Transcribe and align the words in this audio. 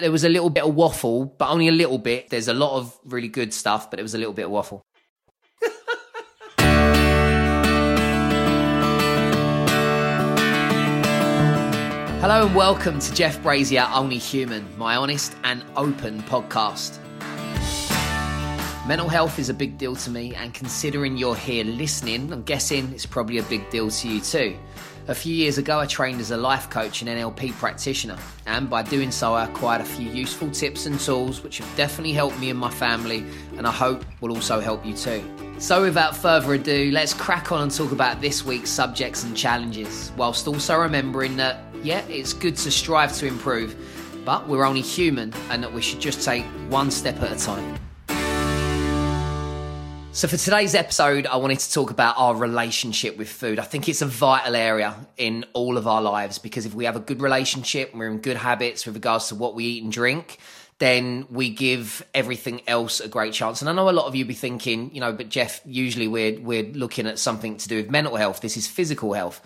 there 0.00 0.12
was 0.12 0.24
a 0.24 0.28
little 0.28 0.50
bit 0.50 0.64
of 0.64 0.74
waffle, 0.74 1.24
but 1.24 1.48
only 1.48 1.68
a 1.68 1.72
little 1.72 1.98
bit. 1.98 2.30
There's 2.30 2.48
a 2.48 2.54
lot 2.54 2.76
of 2.76 2.96
really 3.04 3.28
good 3.28 3.52
stuff, 3.52 3.90
but 3.90 3.98
it 3.98 4.02
was 4.02 4.14
a 4.14 4.18
little 4.18 4.32
bit 4.32 4.44
of 4.44 4.50
waffle. 4.52 4.82
Hello 12.20 12.46
and 12.46 12.54
welcome 12.54 13.00
to 13.00 13.14
Jeff 13.14 13.42
Brazier 13.42 13.88
Only 13.92 14.18
Human, 14.18 14.66
my 14.78 14.94
honest 14.96 15.34
and 15.44 15.64
open 15.76 16.22
podcast. 16.22 16.98
Mental 18.86 19.08
health 19.08 19.38
is 19.38 19.48
a 19.50 19.54
big 19.54 19.76
deal 19.78 19.96
to 19.96 20.10
me, 20.10 20.34
and 20.34 20.54
considering 20.54 21.16
you're 21.16 21.36
here 21.36 21.64
listening, 21.64 22.32
I'm 22.32 22.42
guessing 22.42 22.92
it's 22.94 23.04
probably 23.04 23.38
a 23.38 23.42
big 23.44 23.68
deal 23.70 23.90
to 23.90 24.08
you 24.08 24.20
too. 24.20 24.56
A 25.08 25.14
few 25.14 25.34
years 25.34 25.56
ago, 25.56 25.80
I 25.80 25.86
trained 25.86 26.20
as 26.20 26.32
a 26.32 26.36
life 26.36 26.68
coach 26.68 27.00
and 27.00 27.08
NLP 27.08 27.54
practitioner, 27.54 28.18
and 28.44 28.68
by 28.68 28.82
doing 28.82 29.10
so, 29.10 29.32
I 29.32 29.44
acquired 29.44 29.80
a 29.80 29.84
few 29.86 30.06
useful 30.10 30.50
tips 30.50 30.84
and 30.84 31.00
tools 31.00 31.42
which 31.42 31.56
have 31.56 31.76
definitely 31.78 32.12
helped 32.12 32.38
me 32.38 32.50
and 32.50 32.58
my 32.58 32.68
family, 32.68 33.24
and 33.56 33.66
I 33.66 33.70
hope 33.70 34.04
will 34.20 34.32
also 34.32 34.60
help 34.60 34.84
you 34.84 34.92
too. 34.92 35.24
So, 35.56 35.80
without 35.80 36.14
further 36.14 36.52
ado, 36.52 36.90
let's 36.92 37.14
crack 37.14 37.50
on 37.52 37.62
and 37.62 37.74
talk 37.74 37.92
about 37.92 38.20
this 38.20 38.44
week's 38.44 38.68
subjects 38.68 39.24
and 39.24 39.34
challenges, 39.34 40.12
whilst 40.18 40.46
also 40.46 40.76
remembering 40.76 41.38
that, 41.38 41.60
yeah, 41.82 42.00
it's 42.00 42.34
good 42.34 42.58
to 42.58 42.70
strive 42.70 43.14
to 43.14 43.26
improve, 43.26 43.76
but 44.26 44.46
we're 44.46 44.66
only 44.66 44.82
human 44.82 45.32
and 45.48 45.62
that 45.62 45.72
we 45.72 45.80
should 45.80 46.00
just 46.00 46.22
take 46.22 46.44
one 46.68 46.90
step 46.90 47.18
at 47.22 47.32
a 47.32 47.42
time. 47.42 47.78
So, 50.18 50.26
for 50.26 50.36
today's 50.36 50.74
episode, 50.74 51.28
I 51.28 51.36
wanted 51.36 51.60
to 51.60 51.72
talk 51.72 51.92
about 51.92 52.16
our 52.18 52.34
relationship 52.34 53.16
with 53.16 53.28
food. 53.28 53.60
I 53.60 53.62
think 53.62 53.88
it's 53.88 54.02
a 54.02 54.06
vital 54.06 54.56
area 54.56 54.96
in 55.16 55.44
all 55.52 55.78
of 55.78 55.86
our 55.86 56.02
lives 56.02 56.40
because 56.40 56.66
if 56.66 56.74
we 56.74 56.86
have 56.86 56.96
a 56.96 56.98
good 56.98 57.22
relationship 57.22 57.92
and 57.92 58.00
we're 58.00 58.10
in 58.10 58.18
good 58.18 58.36
habits 58.36 58.84
with 58.84 58.96
regards 58.96 59.28
to 59.28 59.36
what 59.36 59.54
we 59.54 59.64
eat 59.64 59.84
and 59.84 59.92
drink, 59.92 60.38
then 60.80 61.28
we 61.30 61.50
give 61.50 62.04
everything 62.14 62.62
else 62.66 62.98
a 62.98 63.06
great 63.06 63.32
chance. 63.32 63.60
And 63.60 63.70
I 63.70 63.72
know 63.72 63.88
a 63.88 63.92
lot 63.92 64.06
of 64.06 64.16
you 64.16 64.24
be 64.24 64.34
thinking, 64.34 64.92
you 64.92 65.00
know, 65.00 65.12
but 65.12 65.28
Jeff, 65.28 65.60
usually 65.64 66.08
we're 66.08 66.40
we're 66.40 66.64
looking 66.72 67.06
at 67.06 67.20
something 67.20 67.56
to 67.56 67.68
do 67.68 67.76
with 67.76 67.88
mental 67.88 68.16
health. 68.16 68.40
This 68.40 68.56
is 68.56 68.66
physical 68.66 69.12
health. 69.12 69.40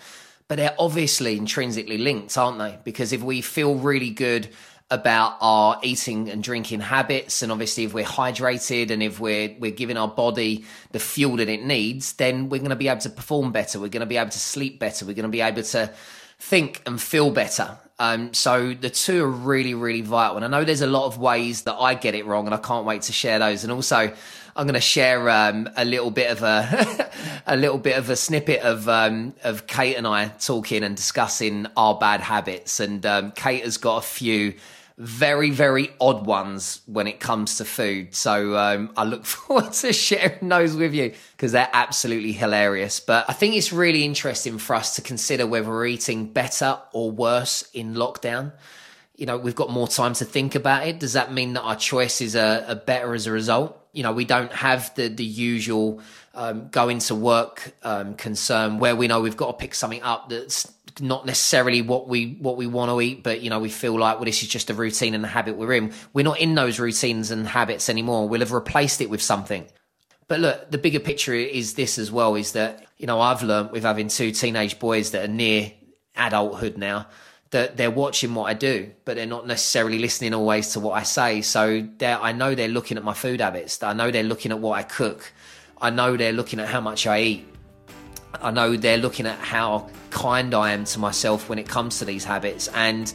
But 0.47 0.55
they're 0.55 0.75
obviously 0.79 1.37
intrinsically 1.37 1.99
linked, 1.99 2.35
aren't 2.35 2.57
they? 2.57 2.79
Because 2.83 3.13
if 3.13 3.21
we 3.21 3.41
feel 3.41 3.75
really 3.75 4.09
good 4.09 4.49
about 4.91 5.37
our 5.41 5.79
eating 5.81 6.29
and 6.29 6.43
drinking 6.43 6.79
habits 6.79 7.41
and 7.41 7.51
obviously 7.51 7.83
if 7.85 7.93
we're 7.93 8.05
hydrated 8.05 8.91
and 8.91 9.01
if 9.01 9.19
we're 9.19 9.55
we're 9.59 9.71
giving 9.71 9.97
our 9.97 10.07
body 10.07 10.63
the 10.91 10.99
fuel 10.99 11.37
that 11.37 11.49
it 11.49 11.63
needs 11.63 12.13
then 12.13 12.49
we're 12.49 12.59
going 12.59 12.69
to 12.69 12.75
be 12.75 12.87
able 12.87 13.01
to 13.01 13.09
perform 13.09 13.51
better 13.51 13.79
we're 13.79 13.87
going 13.87 14.01
to 14.01 14.05
be 14.05 14.17
able 14.17 14.29
to 14.29 14.39
sleep 14.39 14.79
better 14.79 15.05
we're 15.05 15.15
going 15.15 15.23
to 15.23 15.29
be 15.29 15.41
able 15.41 15.63
to 15.63 15.91
think 16.43 16.81
and 16.85 17.01
feel 17.01 17.31
better. 17.31 17.77
Um, 17.99 18.33
so 18.33 18.73
the 18.73 18.89
two 18.89 19.23
are 19.23 19.29
really 19.29 19.75
really 19.75 20.01
vital 20.01 20.35
and 20.35 20.43
i 20.43 20.47
know 20.47 20.65
there's 20.65 20.81
a 20.81 20.87
lot 20.87 21.05
of 21.05 21.19
ways 21.19 21.61
that 21.61 21.75
i 21.75 21.93
get 21.93 22.15
it 22.15 22.25
wrong 22.25 22.47
and 22.47 22.55
i 22.55 22.57
can't 22.57 22.85
wait 22.85 23.03
to 23.03 23.13
share 23.13 23.39
those. 23.39 23.63
And 23.63 23.71
also 23.71 24.11
I'm 24.55 24.67
going 24.67 24.75
to 24.75 24.81
share 24.81 25.29
um, 25.29 25.67
a 25.75 25.83
little 25.83 26.11
bit 26.11 26.29
of 26.29 26.43
a 26.43 27.09
a 27.47 27.57
little 27.57 27.79
bit 27.79 27.97
of 27.97 28.09
a 28.09 28.15
snippet 28.15 28.61
of 28.61 28.87
um, 28.87 29.33
of 29.43 29.65
Kate 29.65 29.95
and 29.95 30.05
I 30.05 30.27
talking 30.27 30.83
and 30.83 30.95
discussing 30.95 31.65
our 31.75 31.97
bad 31.97 32.21
habits. 32.21 32.79
And 32.79 33.05
um, 33.05 33.31
Kate 33.31 33.63
has 33.63 33.77
got 33.77 33.97
a 33.97 34.05
few 34.05 34.53
very 34.99 35.49
very 35.49 35.89
odd 35.99 36.27
ones 36.27 36.81
when 36.85 37.07
it 37.07 37.19
comes 37.19 37.57
to 37.57 37.65
food. 37.65 38.13
So 38.13 38.55
um, 38.55 38.91
I 38.95 39.05
look 39.05 39.25
forward 39.25 39.73
to 39.73 39.91
sharing 39.91 40.49
those 40.49 40.75
with 40.75 40.93
you 40.93 41.13
because 41.35 41.53
they're 41.53 41.69
absolutely 41.73 42.33
hilarious. 42.33 42.99
But 42.99 43.25
I 43.27 43.33
think 43.33 43.55
it's 43.55 43.73
really 43.73 44.03
interesting 44.05 44.59
for 44.59 44.75
us 44.75 44.95
to 44.97 45.01
consider 45.01 45.47
whether 45.47 45.69
we're 45.69 45.87
eating 45.87 46.31
better 46.31 46.79
or 46.91 47.09
worse 47.09 47.67
in 47.73 47.95
lockdown 47.95 48.51
you 49.15 49.27
know 49.27 49.37
we've 49.37 49.53
got 49.53 49.69
more 49.69 49.87
time 49.87 50.13
to 50.13 50.25
think 50.25 50.55
about 50.55 50.87
it 50.87 50.99
does 50.99 51.13
that 51.13 51.31
mean 51.31 51.53
that 51.53 51.61
our 51.61 51.75
choices 51.75 52.35
are, 52.35 52.65
are 52.67 52.75
better 52.75 53.13
as 53.13 53.27
a 53.27 53.31
result 53.31 53.82
you 53.93 54.03
know 54.03 54.11
we 54.11 54.25
don't 54.25 54.51
have 54.51 54.93
the 54.95 55.07
the 55.07 55.23
usual 55.23 56.01
um, 56.33 56.67
going 56.69 56.99
to 56.99 57.15
work 57.15 57.73
um, 57.83 58.15
concern 58.15 58.79
where 58.79 58.95
we 58.95 59.07
know 59.07 59.21
we've 59.21 59.37
got 59.37 59.47
to 59.47 59.53
pick 59.53 59.73
something 59.73 60.01
up 60.01 60.29
that's 60.29 60.71
not 60.99 61.25
necessarily 61.25 61.81
what 61.81 62.07
we 62.07 62.33
what 62.39 62.57
we 62.57 62.67
want 62.67 62.91
to 62.91 62.99
eat 63.01 63.23
but 63.23 63.41
you 63.41 63.49
know 63.49 63.59
we 63.59 63.69
feel 63.69 63.97
like 63.97 64.17
well 64.17 64.25
this 64.25 64.43
is 64.43 64.49
just 64.49 64.69
a 64.69 64.73
routine 64.73 65.13
and 65.13 65.23
a 65.23 65.27
habit 65.27 65.55
we're 65.55 65.73
in. 65.73 65.93
We're 66.11 66.25
not 66.25 66.39
in 66.39 66.55
those 66.55 66.79
routines 66.79 67.31
and 67.31 67.47
habits 67.47 67.89
anymore. 67.89 68.27
We'll 68.27 68.41
have 68.41 68.51
replaced 68.51 69.01
it 69.01 69.09
with 69.09 69.21
something. 69.21 69.65
But 70.27 70.39
look 70.39 70.71
the 70.71 70.77
bigger 70.77 70.99
picture 70.99 71.33
is 71.33 71.75
this 71.75 71.97
as 71.97 72.11
well 72.11 72.35
is 72.35 72.53
that 72.53 72.85
you 72.97 73.07
know 73.07 73.19
i've 73.19 73.43
learned 73.43 73.71
with 73.71 73.83
having 73.83 74.07
two 74.07 74.31
teenage 74.31 74.79
boys 74.79 75.11
that 75.11 75.25
are 75.29 75.33
near 75.33 75.71
adulthood 76.15 76.77
now 76.77 77.07
that 77.53 77.77
they're 77.77 77.91
watching 77.91 78.33
what 78.33 78.45
I 78.45 78.53
do, 78.55 78.91
but 79.05 79.15
they're 79.15 79.25
not 79.25 79.45
necessarily 79.45 79.99
listening 79.99 80.33
always 80.33 80.73
to 80.73 80.79
what 80.79 80.93
I 80.93 81.03
say. 81.03 81.41
So 81.41 81.87
I 82.01 82.31
know 82.33 82.55
they're 82.55 82.67
looking 82.67 82.97
at 82.97 83.03
my 83.03 83.13
food 83.13 83.41
habits. 83.41 83.81
I 83.81 83.93
know 83.93 84.09
they're 84.09 84.23
looking 84.23 84.51
at 84.51 84.59
what 84.59 84.77
I 84.77 84.83
cook. 84.83 85.31
I 85.79 85.91
know 85.91 86.17
they're 86.17 86.33
looking 86.33 86.59
at 86.59 86.67
how 86.67 86.81
much 86.81 87.05
I 87.05 87.21
eat. 87.21 87.47
I 88.41 88.49
know 88.49 88.75
they're 88.75 88.97
looking 88.97 89.27
at 89.27 89.37
how 89.37 89.89
kind 90.09 90.53
I 90.55 90.71
am 90.71 90.85
to 90.85 90.99
myself 90.99 91.47
when 91.47 91.59
it 91.59 91.69
comes 91.69 91.99
to 91.99 92.05
these 92.05 92.25
habits. 92.25 92.69
And, 92.69 93.13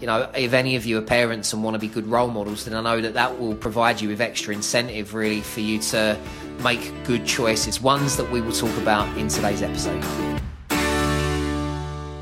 you 0.00 0.06
know, 0.06 0.30
if 0.36 0.52
any 0.52 0.76
of 0.76 0.86
you 0.86 0.98
are 0.98 1.02
parents 1.02 1.52
and 1.52 1.64
want 1.64 1.74
to 1.74 1.80
be 1.80 1.88
good 1.88 2.06
role 2.06 2.28
models, 2.28 2.64
then 2.66 2.74
I 2.74 2.80
know 2.82 3.00
that 3.00 3.14
that 3.14 3.40
will 3.40 3.56
provide 3.56 4.00
you 4.00 4.08
with 4.08 4.20
extra 4.20 4.54
incentive 4.54 5.14
really 5.14 5.40
for 5.40 5.60
you 5.60 5.80
to 5.80 6.16
make 6.62 6.92
good 7.04 7.26
choices, 7.26 7.80
ones 7.80 8.16
that 8.16 8.30
we 8.30 8.40
will 8.40 8.52
talk 8.52 8.76
about 8.78 9.08
in 9.18 9.26
today's 9.26 9.62
episode. 9.62 10.39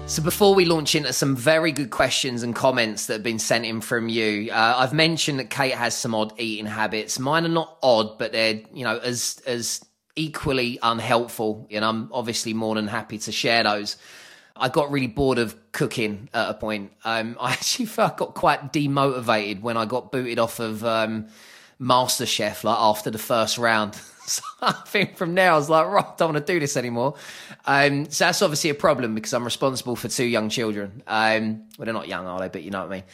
So 0.09 0.23
before 0.23 0.55
we 0.55 0.65
launch 0.65 0.95
into 0.95 1.13
some 1.13 1.37
very 1.37 1.71
good 1.71 1.91
questions 1.91 2.43
and 2.43 2.57
comments 2.57 3.07
that 3.07 3.13
have 3.13 3.23
been 3.23 3.39
sent 3.39 3.67
in 3.67 3.83
from 3.83 4.09
you, 4.09 4.51
uh, 4.51 4.77
I've 4.79 4.95
mentioned 4.95 5.39
that 5.39 5.51
Kate 5.51 5.75
has 5.75 5.95
some 5.95 6.15
odd 6.15 6.33
eating 6.41 6.65
habits. 6.65 7.19
Mine 7.19 7.45
are 7.45 7.51
not 7.51 7.77
odd, 7.83 8.19
but 8.19 8.33
they're 8.33 8.63
you 8.73 8.85
know 8.85 8.97
as 8.97 9.43
as 9.47 9.85
equally 10.17 10.79
unhelpful, 10.83 11.69
and 11.71 11.85
I'm 11.85 12.09
obviously 12.11 12.55
more 12.55 12.75
than 12.75 12.89
happy 12.89 13.19
to 13.19 13.31
share 13.31 13.63
those. 13.65 13.99
I 14.57 14.71
got 14.71 14.91
really 14.91 15.09
bored 15.09 15.39
of 15.39 15.55
cooking 15.73 16.31
at 16.33 16.49
a 16.49 16.55
point. 16.55 16.91
Um, 17.05 17.37
I 17.41 17.53
actually 17.53 17.87
felt 17.87 18.17
got 18.17 18.35
quite 18.35 18.73
demotivated 18.73 19.61
when 19.61 19.77
I 19.77 19.85
got 19.85 20.11
booted 20.11 20.39
off 20.39 20.59
of 20.59 20.87
um, 20.87 21.27
MasterChef 21.79 22.65
like 22.65 22.79
after 22.79 23.11
the 23.11 23.19
first 23.19 23.59
round. 23.59 24.01
I 24.63 24.73
think 24.73 25.17
from 25.17 25.35
there 25.35 25.53
I 25.53 25.57
was 25.57 25.71
like, 25.71 25.87
right, 25.87 26.05
I 26.05 26.15
don't 26.17 26.35
want 26.35 26.47
to 26.47 26.53
do 26.53 26.61
this 26.61 26.77
anymore. 26.77 27.15
Um, 27.67 28.11
so 28.11 28.25
that's 28.25 28.43
obviously 28.43 28.71
a 28.71 28.75
problem 28.75 29.15
because 29.15 29.33
I'm 29.33 29.45
responsible 29.45 29.97
for 29.97 30.09
two 30.09 30.25
young 30.25 30.49
children. 30.49 31.03
Um, 31.07 31.65
well, 31.79 31.87
they're 31.87 31.95
not 31.95 32.09
young, 32.09 32.27
are 32.27 32.39
they? 32.41 32.49
But 32.49 32.63
you 32.63 32.71
know 32.71 32.81
what 32.81 32.93
I 32.93 32.97
mean. 32.97 33.05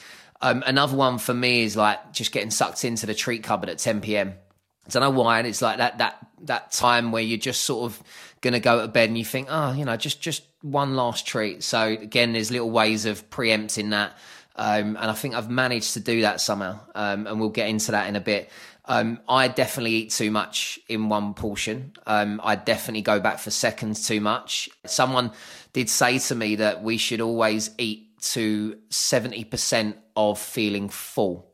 Um, 0.41 0.63
another 0.67 0.97
one 0.97 1.19
for 1.19 1.33
me 1.33 1.63
is 1.63 1.77
like 1.77 2.13
just 2.13 2.33
getting 2.33 2.51
sucked 2.51 2.85
into 2.85 3.07
the 3.07 3.15
treat 3.15 3.43
cupboard 3.43 3.71
at 3.71 3.79
10 3.79 4.01
p.m. 4.01 4.35
I 4.87 4.91
don't 4.91 5.03
know 5.03 5.23
why, 5.23 5.39
and 5.39 5.49
it's 5.49 5.63
like 5.63 5.79
that 5.79 5.99
that 5.99 6.19
that 6.43 6.73
time 6.73 7.11
where 7.11 7.23
you're 7.23 7.39
just 7.39 7.65
sort 7.65 7.91
of 7.91 8.03
gonna 8.43 8.61
go 8.61 8.83
to 8.83 8.89
bed 8.89 9.09
and 9.09 9.17
you 9.17 9.25
think, 9.25 9.49
oh, 9.51 9.73
you 9.73 9.85
know, 9.87 9.97
just 9.97 10.21
just 10.21 10.43
one 10.61 10.97
last 10.97 11.27
treat. 11.27 11.63
So 11.63 11.87
again, 11.87 12.35
there's 12.35 12.51
little 12.51 12.71
ways 12.71 13.07
of 13.07 13.29
preempting 13.31 13.91
that. 13.91 14.17
Um, 14.57 14.97
and 14.97 15.11
I 15.11 15.13
think 15.13 15.35
I've 15.35 15.51
managed 15.51 15.95
to 15.95 16.01
do 16.01 16.23
that 16.23 16.41
somehow. 16.41 16.81
Um, 16.95 17.27
and 17.27 17.41
we'll 17.41 17.51
get 17.51 17.69
into 17.69 17.93
that 17.93 18.09
in 18.09 18.17
a 18.17 18.21
bit. 18.21 18.51
Um, 18.87 19.21
I 19.29 19.49
definitely 19.49 19.93
eat 19.93 20.11
too 20.11 20.31
much 20.31 20.79
in 20.89 21.09
one 21.09 21.35
portion. 21.35 21.93
Um, 22.07 22.41
I 22.45 22.55
definitely 22.57 23.03
go 23.03 23.19
back 23.19 23.39
for 23.39 23.51
seconds 23.51 24.07
too 24.07 24.21
much. 24.21 24.69
Someone 24.85 25.33
did 25.73 25.89
say 25.89 26.19
to 26.19 26.35
me 26.35 26.57
that 26.57 26.83
we 26.83 26.99
should 26.99 27.21
always 27.21 27.71
eat 27.79 28.21
to 28.21 28.77
70% 28.91 29.95
of 30.17 30.39
feeling 30.39 30.89
full. 30.89 31.51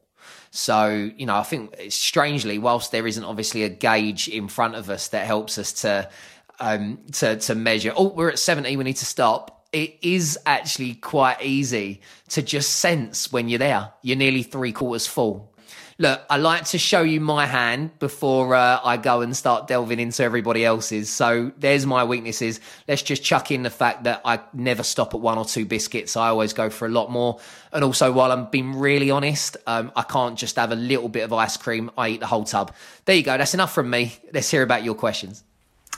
So, 0.50 1.10
you 1.16 1.26
know, 1.26 1.36
I 1.36 1.44
think 1.44 1.76
strangely, 1.90 2.58
whilst 2.58 2.90
there 2.90 3.06
isn't 3.06 3.24
obviously 3.24 3.62
a 3.62 3.68
gauge 3.68 4.28
in 4.28 4.48
front 4.48 4.74
of 4.74 4.90
us 4.90 5.08
that 5.08 5.26
helps 5.26 5.58
us 5.58 5.72
to 5.82 6.08
um, 6.58 6.98
to 7.12 7.36
to 7.36 7.54
measure, 7.54 7.92
oh, 7.96 8.08
we're 8.08 8.28
at 8.28 8.38
70, 8.38 8.76
we 8.76 8.84
need 8.84 8.96
to 8.96 9.06
stop. 9.06 9.59
It 9.72 9.98
is 10.02 10.38
actually 10.46 10.94
quite 10.94 11.42
easy 11.42 12.00
to 12.30 12.42
just 12.42 12.76
sense 12.76 13.32
when 13.32 13.48
you're 13.48 13.58
there. 13.58 13.92
You're 14.02 14.16
nearly 14.16 14.42
three 14.42 14.72
quarters 14.72 15.06
full 15.06 15.50
look, 16.00 16.22
I 16.30 16.38
like 16.38 16.64
to 16.66 16.78
show 16.78 17.02
you 17.02 17.20
my 17.20 17.44
hand 17.44 17.96
before 17.98 18.54
uh, 18.54 18.80
I 18.82 18.96
go 18.96 19.20
and 19.20 19.36
start 19.36 19.68
delving 19.68 20.00
into 20.00 20.24
everybody 20.24 20.64
else's. 20.64 21.10
So 21.10 21.52
there's 21.58 21.84
my 21.84 22.04
weaknesses. 22.04 22.58
Let's 22.88 23.02
just 23.02 23.22
chuck 23.22 23.50
in 23.50 23.62
the 23.62 23.70
fact 23.70 24.04
that 24.04 24.22
I 24.24 24.40
never 24.54 24.82
stop 24.82 25.14
at 25.14 25.20
one 25.20 25.36
or 25.36 25.44
two 25.44 25.66
biscuits. 25.66 26.16
I 26.16 26.28
always 26.28 26.54
go 26.54 26.70
for 26.70 26.86
a 26.86 26.88
lot 26.88 27.10
more. 27.10 27.38
And 27.70 27.84
also, 27.84 28.10
while 28.10 28.32
I'm 28.32 28.46
being 28.46 28.78
really 28.78 29.10
honest, 29.10 29.58
um, 29.66 29.92
I 29.94 30.02
can't 30.02 30.38
just 30.38 30.56
have 30.56 30.72
a 30.72 30.76
little 30.76 31.10
bit 31.10 31.20
of 31.20 31.32
ice 31.34 31.58
cream. 31.58 31.90
I 31.96 32.08
eat 32.08 32.20
the 32.20 32.26
whole 32.26 32.44
tub. 32.44 32.74
There 33.04 33.14
you 33.14 33.22
go. 33.22 33.36
That's 33.36 33.54
enough 33.54 33.74
from 33.74 33.90
me. 33.90 34.14
Let's 34.32 34.50
hear 34.50 34.62
about 34.62 34.82
your 34.82 34.94
questions. 34.94 35.44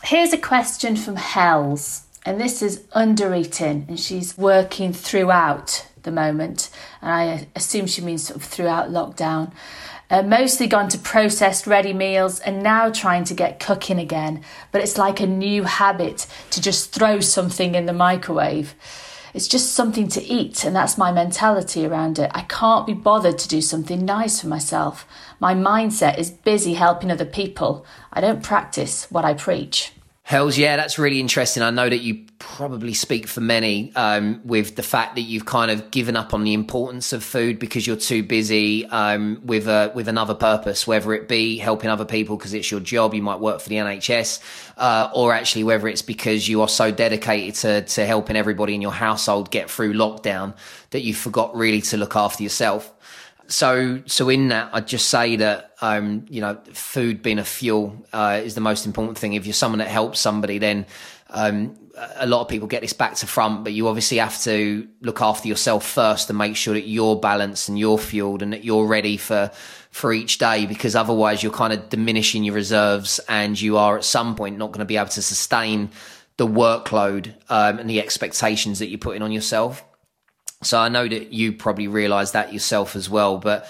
Here's 0.02 0.32
a 0.32 0.38
question 0.38 0.96
from 0.96 1.14
Hells. 1.14 2.02
And 2.24 2.40
this 2.40 2.62
is 2.62 2.84
under 2.92 3.34
eating, 3.34 3.86
and 3.88 3.98
she's 3.98 4.38
working 4.38 4.92
throughout 4.92 5.86
the 6.02 6.12
moment. 6.12 6.70
And 7.00 7.10
I 7.10 7.48
assume 7.56 7.86
she 7.86 8.00
means 8.00 8.26
sort 8.26 8.36
of 8.36 8.44
throughout 8.44 8.90
lockdown 8.90 9.52
uh, 10.12 10.22
mostly 10.22 10.66
gone 10.66 10.90
to 10.90 10.98
processed 10.98 11.66
ready 11.66 11.94
meals 11.94 12.38
and 12.40 12.62
now 12.62 12.90
trying 12.90 13.24
to 13.24 13.32
get 13.32 13.58
cooking 13.58 13.98
again. 13.98 14.44
But 14.70 14.82
it's 14.82 14.98
like 14.98 15.20
a 15.20 15.26
new 15.26 15.64
habit 15.64 16.26
to 16.50 16.60
just 16.60 16.92
throw 16.92 17.20
something 17.20 17.74
in 17.74 17.86
the 17.86 17.94
microwave. 17.94 18.74
It's 19.32 19.48
just 19.48 19.72
something 19.72 20.08
to 20.08 20.22
eat, 20.22 20.64
and 20.64 20.76
that's 20.76 20.98
my 20.98 21.10
mentality 21.10 21.86
around 21.86 22.18
it. 22.18 22.30
I 22.34 22.42
can't 22.42 22.86
be 22.86 22.92
bothered 22.92 23.38
to 23.38 23.48
do 23.48 23.62
something 23.62 24.04
nice 24.04 24.42
for 24.42 24.48
myself. 24.48 25.06
My 25.40 25.54
mindset 25.54 26.18
is 26.18 26.30
busy 26.30 26.74
helping 26.74 27.10
other 27.10 27.24
people. 27.24 27.86
I 28.12 28.20
don't 28.20 28.42
practice 28.42 29.10
what 29.10 29.24
I 29.24 29.32
preach. 29.32 29.92
Hells 30.32 30.56
yeah, 30.56 30.76
that's 30.76 30.98
really 30.98 31.20
interesting. 31.20 31.62
I 31.62 31.68
know 31.68 31.90
that 31.90 32.00
you 32.00 32.24
probably 32.38 32.94
speak 32.94 33.26
for 33.26 33.42
many 33.42 33.94
um, 33.94 34.40
with 34.46 34.76
the 34.76 34.82
fact 34.82 35.16
that 35.16 35.20
you've 35.20 35.44
kind 35.44 35.70
of 35.70 35.90
given 35.90 36.16
up 36.16 36.32
on 36.32 36.42
the 36.42 36.54
importance 36.54 37.12
of 37.12 37.22
food 37.22 37.58
because 37.58 37.86
you're 37.86 37.96
too 37.96 38.22
busy 38.22 38.86
um, 38.86 39.42
with 39.44 39.68
a, 39.68 39.92
with 39.94 40.08
another 40.08 40.34
purpose, 40.34 40.86
whether 40.86 41.12
it 41.12 41.28
be 41.28 41.58
helping 41.58 41.90
other 41.90 42.06
people 42.06 42.38
because 42.38 42.54
it's 42.54 42.70
your 42.70 42.80
job, 42.80 43.12
you 43.12 43.20
might 43.20 43.40
work 43.40 43.60
for 43.60 43.68
the 43.68 43.74
NHS, 43.74 44.40
uh, 44.78 45.10
or 45.14 45.34
actually 45.34 45.64
whether 45.64 45.86
it's 45.86 46.00
because 46.00 46.48
you 46.48 46.62
are 46.62 46.68
so 46.68 46.90
dedicated 46.90 47.54
to 47.56 47.82
to 47.94 48.06
helping 48.06 48.34
everybody 48.34 48.74
in 48.74 48.80
your 48.80 48.90
household 48.90 49.50
get 49.50 49.68
through 49.68 49.92
lockdown 49.92 50.56
that 50.92 51.02
you 51.02 51.12
forgot 51.12 51.54
really 51.54 51.82
to 51.82 51.98
look 51.98 52.16
after 52.16 52.42
yourself 52.42 52.90
so 53.52 54.00
so 54.06 54.28
in 54.28 54.48
that 54.48 54.70
i'd 54.72 54.86
just 54.86 55.08
say 55.08 55.36
that 55.36 55.72
um, 55.82 56.24
you 56.28 56.40
know 56.40 56.58
food 56.72 57.22
being 57.22 57.38
a 57.38 57.44
fuel 57.44 58.06
uh, 58.12 58.40
is 58.42 58.54
the 58.54 58.60
most 58.60 58.86
important 58.86 59.18
thing. 59.18 59.32
If 59.32 59.46
you're 59.46 59.52
someone 59.52 59.80
that 59.80 59.88
helps 59.88 60.20
somebody 60.20 60.58
then 60.58 60.86
um, 61.30 61.76
a 62.16 62.26
lot 62.26 62.40
of 62.40 62.48
people 62.48 62.68
get 62.68 62.82
this 62.82 62.92
back 62.92 63.16
to 63.16 63.26
front 63.26 63.64
but 63.64 63.72
you 63.72 63.88
obviously 63.88 64.18
have 64.18 64.40
to 64.42 64.88
look 65.00 65.20
after 65.20 65.48
yourself 65.48 65.84
first 65.84 66.30
and 66.30 66.38
make 66.38 66.56
sure 66.56 66.74
that 66.74 66.86
you're 66.86 67.16
balanced 67.16 67.68
and 67.68 67.78
you're 67.78 67.98
fueled 67.98 68.42
and 68.42 68.52
that 68.52 68.64
you're 68.64 68.86
ready 68.86 69.16
for 69.16 69.50
for 69.90 70.12
each 70.12 70.38
day 70.38 70.66
because 70.66 70.94
otherwise 70.94 71.42
you're 71.42 71.52
kind 71.52 71.72
of 71.72 71.88
diminishing 71.88 72.44
your 72.44 72.54
reserves 72.54 73.18
and 73.28 73.60
you 73.60 73.76
are 73.76 73.98
at 73.98 74.04
some 74.04 74.36
point 74.36 74.56
not 74.56 74.68
going 74.68 74.78
to 74.78 74.84
be 74.84 74.96
able 74.96 75.08
to 75.08 75.22
sustain 75.22 75.90
the 76.36 76.46
workload 76.46 77.34
um, 77.50 77.78
and 77.78 77.90
the 77.90 78.00
expectations 78.00 78.78
that 78.78 78.88
you're 78.88 78.98
putting 78.98 79.22
on 79.22 79.32
yourself 79.32 79.84
so 80.62 80.78
I 80.78 80.88
know 80.88 81.06
that 81.06 81.32
you 81.32 81.52
probably 81.52 81.88
realise 81.88 82.32
that 82.32 82.52
yourself 82.52 82.96
as 82.96 83.08
well. 83.10 83.38
But 83.38 83.64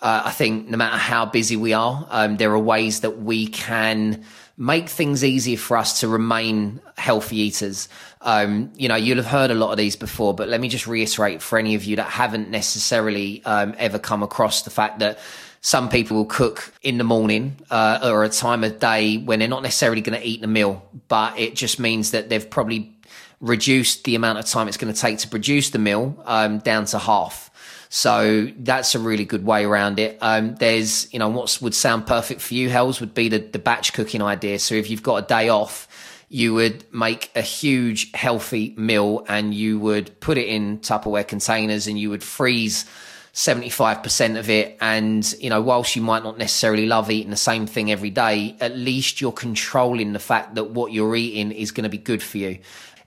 uh, 0.00 0.22
I 0.24 0.30
think 0.30 0.68
no 0.68 0.76
matter 0.76 0.96
how 0.96 1.26
busy 1.26 1.56
we 1.56 1.72
are, 1.72 2.06
um, 2.10 2.36
there 2.36 2.50
are 2.50 2.58
ways 2.58 3.00
that 3.00 3.22
we 3.22 3.46
can 3.46 4.24
make 4.56 4.88
things 4.88 5.24
easier 5.24 5.56
for 5.56 5.76
us 5.76 6.00
to 6.00 6.08
remain 6.08 6.80
healthy 6.96 7.36
eaters. 7.36 7.88
Um, 8.20 8.70
you 8.76 8.88
know, 8.88 8.96
you'll 8.96 9.16
have 9.16 9.26
heard 9.26 9.50
a 9.50 9.54
lot 9.54 9.70
of 9.70 9.76
these 9.76 9.96
before, 9.96 10.34
but 10.34 10.48
let 10.48 10.60
me 10.60 10.68
just 10.68 10.86
reiterate 10.86 11.40
for 11.40 11.58
any 11.58 11.74
of 11.74 11.84
you 11.84 11.96
that 11.96 12.08
haven't 12.08 12.50
necessarily 12.50 13.44
um, 13.44 13.74
ever 13.78 13.98
come 13.98 14.22
across 14.22 14.62
the 14.62 14.70
fact 14.70 14.98
that 14.98 15.18
some 15.62 15.88
people 15.88 16.16
will 16.16 16.26
cook 16.26 16.72
in 16.82 16.98
the 16.98 17.04
morning 17.04 17.56
uh, 17.70 18.00
or 18.02 18.24
a 18.24 18.28
time 18.28 18.64
of 18.64 18.78
day 18.80 19.16
when 19.16 19.38
they're 19.38 19.48
not 19.48 19.62
necessarily 19.62 20.00
going 20.00 20.20
to 20.20 20.26
eat 20.26 20.40
the 20.40 20.48
meal, 20.48 20.84
but 21.06 21.38
it 21.38 21.54
just 21.54 21.78
means 21.78 22.10
that 22.10 22.28
they've 22.28 22.50
probably 22.50 22.91
reduced 23.42 24.04
the 24.04 24.14
amount 24.14 24.38
of 24.38 24.46
time 24.46 24.68
it's 24.68 24.78
going 24.78 24.92
to 24.92 24.98
take 24.98 25.18
to 25.18 25.28
produce 25.28 25.70
the 25.70 25.78
meal 25.78 26.16
um, 26.24 26.60
down 26.60 26.86
to 26.86 26.98
half. 26.98 27.50
So 27.90 28.48
that's 28.56 28.94
a 28.94 28.98
really 28.98 29.26
good 29.26 29.44
way 29.44 29.66
around 29.66 29.98
it. 29.98 30.16
Um, 30.22 30.54
there's, 30.54 31.12
you 31.12 31.18
know, 31.18 31.28
what 31.28 31.58
would 31.60 31.74
sound 31.74 32.06
perfect 32.06 32.40
for 32.40 32.54
you, 32.54 32.70
Hells, 32.70 33.00
would 33.00 33.12
be 33.12 33.28
the, 33.28 33.38
the 33.38 33.58
batch 33.58 33.92
cooking 33.92 34.22
idea. 34.22 34.58
So 34.60 34.76
if 34.76 34.88
you've 34.88 35.02
got 35.02 35.24
a 35.24 35.26
day 35.26 35.50
off, 35.50 35.88
you 36.30 36.54
would 36.54 36.84
make 36.94 37.30
a 37.36 37.42
huge 37.42 38.10
healthy 38.12 38.72
meal 38.78 39.26
and 39.28 39.52
you 39.52 39.78
would 39.78 40.18
put 40.20 40.38
it 40.38 40.48
in 40.48 40.78
Tupperware 40.78 41.28
containers 41.28 41.86
and 41.86 41.98
you 41.98 42.08
would 42.08 42.22
freeze 42.22 42.86
75% 43.34 44.38
of 44.38 44.48
it. 44.48 44.78
And, 44.80 45.30
you 45.38 45.50
know, 45.50 45.60
whilst 45.60 45.94
you 45.94 46.00
might 46.00 46.22
not 46.22 46.38
necessarily 46.38 46.86
love 46.86 47.10
eating 47.10 47.30
the 47.30 47.36
same 47.36 47.66
thing 47.66 47.92
every 47.92 48.10
day, 48.10 48.56
at 48.60 48.74
least 48.74 49.20
you're 49.20 49.32
controlling 49.32 50.14
the 50.14 50.18
fact 50.18 50.54
that 50.54 50.70
what 50.70 50.92
you're 50.92 51.14
eating 51.14 51.52
is 51.52 51.72
going 51.72 51.84
to 51.84 51.90
be 51.90 51.98
good 51.98 52.22
for 52.22 52.38
you 52.38 52.58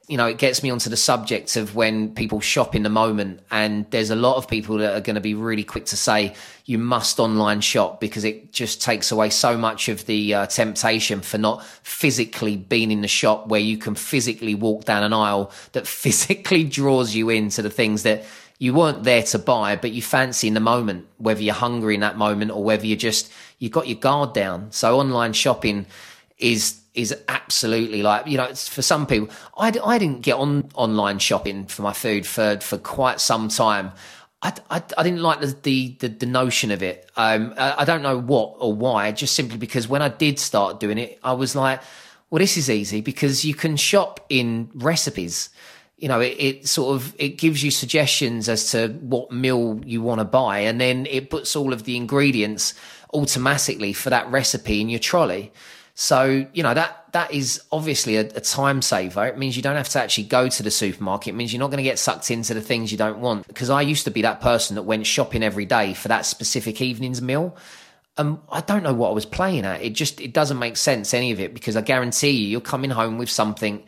you 0.08 0.18
know, 0.18 0.28
it 0.28 0.38
gets 0.38 0.62
me 0.62 0.70
onto 0.70 0.90
the 0.90 0.98
subject 0.98 1.56
of 1.56 1.76
when 1.76 2.14
people 2.14 2.40
shop 2.40 2.76
in 2.76 2.84
the 2.84 2.90
moment. 2.90 3.40
And 3.50 3.90
there's 3.90 4.12
a 4.12 4.16
lot 4.16 4.38
of 4.38 4.48
people 4.48 4.78
that 4.78 4.94
are 4.94 5.02
going 5.02 5.16
to 5.16 5.22
be 5.22 5.34
really 5.34 5.64
quick 5.64 5.86
to 5.86 5.98
say 5.98 6.36
you 6.66 6.78
must 6.78 7.20
online 7.20 7.62
shop 7.62 8.00
because 8.00 8.24
it 8.24 8.52
just 8.52 8.82
takes 8.82 9.12
away 9.12 9.32
so 9.32 9.58
much 9.58 9.90
of 9.90 10.06
the 10.06 10.34
uh, 10.34 10.46
temptation 10.46 11.22
for 11.22 11.38
not 11.40 11.66
physically 11.82 12.56
being 12.56 12.92
in 12.92 13.02
the 13.02 13.08
shop 13.08 13.48
where 13.48 13.60
you 13.60 13.78
can 13.78 13.96
physically 13.96 14.54
walk 14.54 14.86
down 14.86 15.04
an 15.04 15.14
aisle 15.14 15.52
that 15.72 15.88
physically 16.06 16.64
draws 16.64 17.16
you 17.16 17.30
into 17.30 17.62
the 17.62 17.70
things 17.70 18.04
that 18.04 18.24
you 18.58 18.74
weren't 18.74 19.04
there 19.04 19.24
to 19.24 19.40
buy, 19.40 19.76
but 19.76 19.92
you 19.92 20.02
fancy 20.02 20.48
in 20.48 20.54
the 20.54 20.62
moment, 20.62 21.08
whether 21.18 21.42
you're 21.42 21.54
hungry 21.54 21.96
in 21.96 22.02
that 22.02 22.18
moment 22.18 22.52
or 22.52 22.64
whether 22.64 22.86
you 22.86 22.96
just, 22.96 23.30
you've 23.60 23.72
got 23.72 23.88
your 23.88 23.98
guard 23.98 24.34
down. 24.34 24.72
So 24.72 24.98
online 24.98 25.34
shopping 25.34 25.88
is 26.38 26.82
is 26.94 27.16
absolutely 27.28 28.02
like 28.04 28.26
you 28.28 28.38
know 28.38 28.54
for 28.54 28.82
some 28.82 29.06
people 29.06 29.30
I, 29.58 29.74
I 29.84 29.98
didn't 29.98 30.22
get 30.22 30.36
on 30.36 30.70
online 30.76 31.20
shopping 31.20 31.66
for 31.66 31.82
my 31.82 31.94
food 31.94 32.26
for 32.26 32.60
for 32.60 32.78
quite 32.78 33.20
some 33.20 33.50
time 33.50 33.92
I, 34.42 34.54
I, 34.70 34.84
I 34.98 35.04
didn't 35.04 35.22
like 35.22 35.40
the, 35.40 35.56
the, 35.64 35.96
the, 36.00 36.08
the 36.08 36.26
notion 36.28 36.70
of 36.70 36.84
it. 36.84 37.10
Um, 37.16 37.56
I, 37.58 37.82
I, 37.82 37.86
don't 37.86 38.04
know 38.04 38.20
what 38.20 38.56
or 38.60 38.74
why, 38.74 39.12
just 39.12 39.34
simply 39.34 39.58
because 39.58 39.88
when 39.88 40.04
I 40.04 40.10
did 40.10 40.38
start 40.38 40.80
doing 40.80 41.00
it, 41.00 41.20
I 41.24 41.34
was 41.34 41.56
like, 41.56 41.82
well, 42.30 42.40
this 42.40 42.56
is 42.56 42.70
easy 42.70 43.02
because 43.02 43.44
you 43.44 43.56
can 43.56 43.76
shop 43.76 44.24
in 44.30 44.70
recipes. 44.76 45.50
You 45.98 46.10
know, 46.10 46.20
it, 46.20 46.36
it 46.38 46.68
sort 46.68 46.96
of, 46.96 47.16
it 47.18 47.38
gives 47.40 47.64
you 47.64 47.72
suggestions 47.72 48.48
as 48.48 48.70
to 48.72 48.90
what 48.90 49.32
meal 49.32 49.82
you 49.84 50.04
want 50.04 50.20
to 50.20 50.26
buy. 50.26 50.60
And 50.60 50.80
then 50.80 51.08
it 51.08 51.32
puts 51.32 51.56
all 51.56 51.74
of 51.74 51.86
the 51.86 51.96
ingredients 51.96 52.76
automatically 53.14 53.94
for 53.94 54.12
that 54.12 54.30
recipe 54.30 54.80
in 54.80 54.90
your 54.90 55.00
trolley. 55.00 55.54
So, 55.98 56.46
you 56.54 56.62
know, 56.62 56.74
that 56.74 57.06
that 57.14 57.34
is 57.34 57.62
obviously 57.72 58.18
a, 58.18 58.22
a, 58.22 58.42
time 58.42 58.82
saver. 58.82 59.26
It 59.26 59.38
means 59.38 59.56
you 59.56 59.64
don't 59.64 59.78
have 59.78 59.88
to 59.90 60.02
actually 60.02 60.26
go 60.26 60.50
to 60.50 60.62
the 60.62 60.70
supermarket. 60.70 61.30
It 61.30 61.38
means 61.38 61.54
you're 61.54 61.62
not 61.62 61.72
going 61.72 61.78
to 61.78 61.84
get 61.84 61.98
sucked 61.98 62.30
into 62.30 62.54
the 62.54 62.60
things 62.62 62.92
you 62.92 62.98
don't 62.98 63.20
want. 63.20 63.48
Because 63.48 63.70
I 63.70 63.82
used 63.82 64.04
to 64.04 64.12
be 64.12 64.22
that 64.24 64.42
person 64.42 64.76
that 64.76 64.84
went 64.84 65.08
shopping 65.08 65.42
every 65.42 65.64
day 65.64 65.94
for 65.94 66.10
that 66.10 66.26
specific 66.26 66.82
evening's 66.82 67.22
meal. 67.22 67.56
Um, 68.18 68.42
I 68.50 68.60
don't 68.60 68.84
know 68.84 68.94
what 68.94 69.10
I 69.10 69.14
was 69.14 69.26
playing 69.26 69.64
at. 69.64 69.82
It 69.82 69.94
just 69.94 70.20
it 70.20 70.34
doesn't 70.34 70.60
make 70.60 70.76
sense 70.76 71.14
any 71.14 71.32
of 71.32 71.40
it 71.40 71.54
because 71.54 71.78
I 71.78 71.82
guarantee 71.82 72.32
you 72.32 72.48
you're 72.48 72.62
coming 72.62 72.90
home 72.90 73.18
with 73.18 73.30
something 73.30 73.82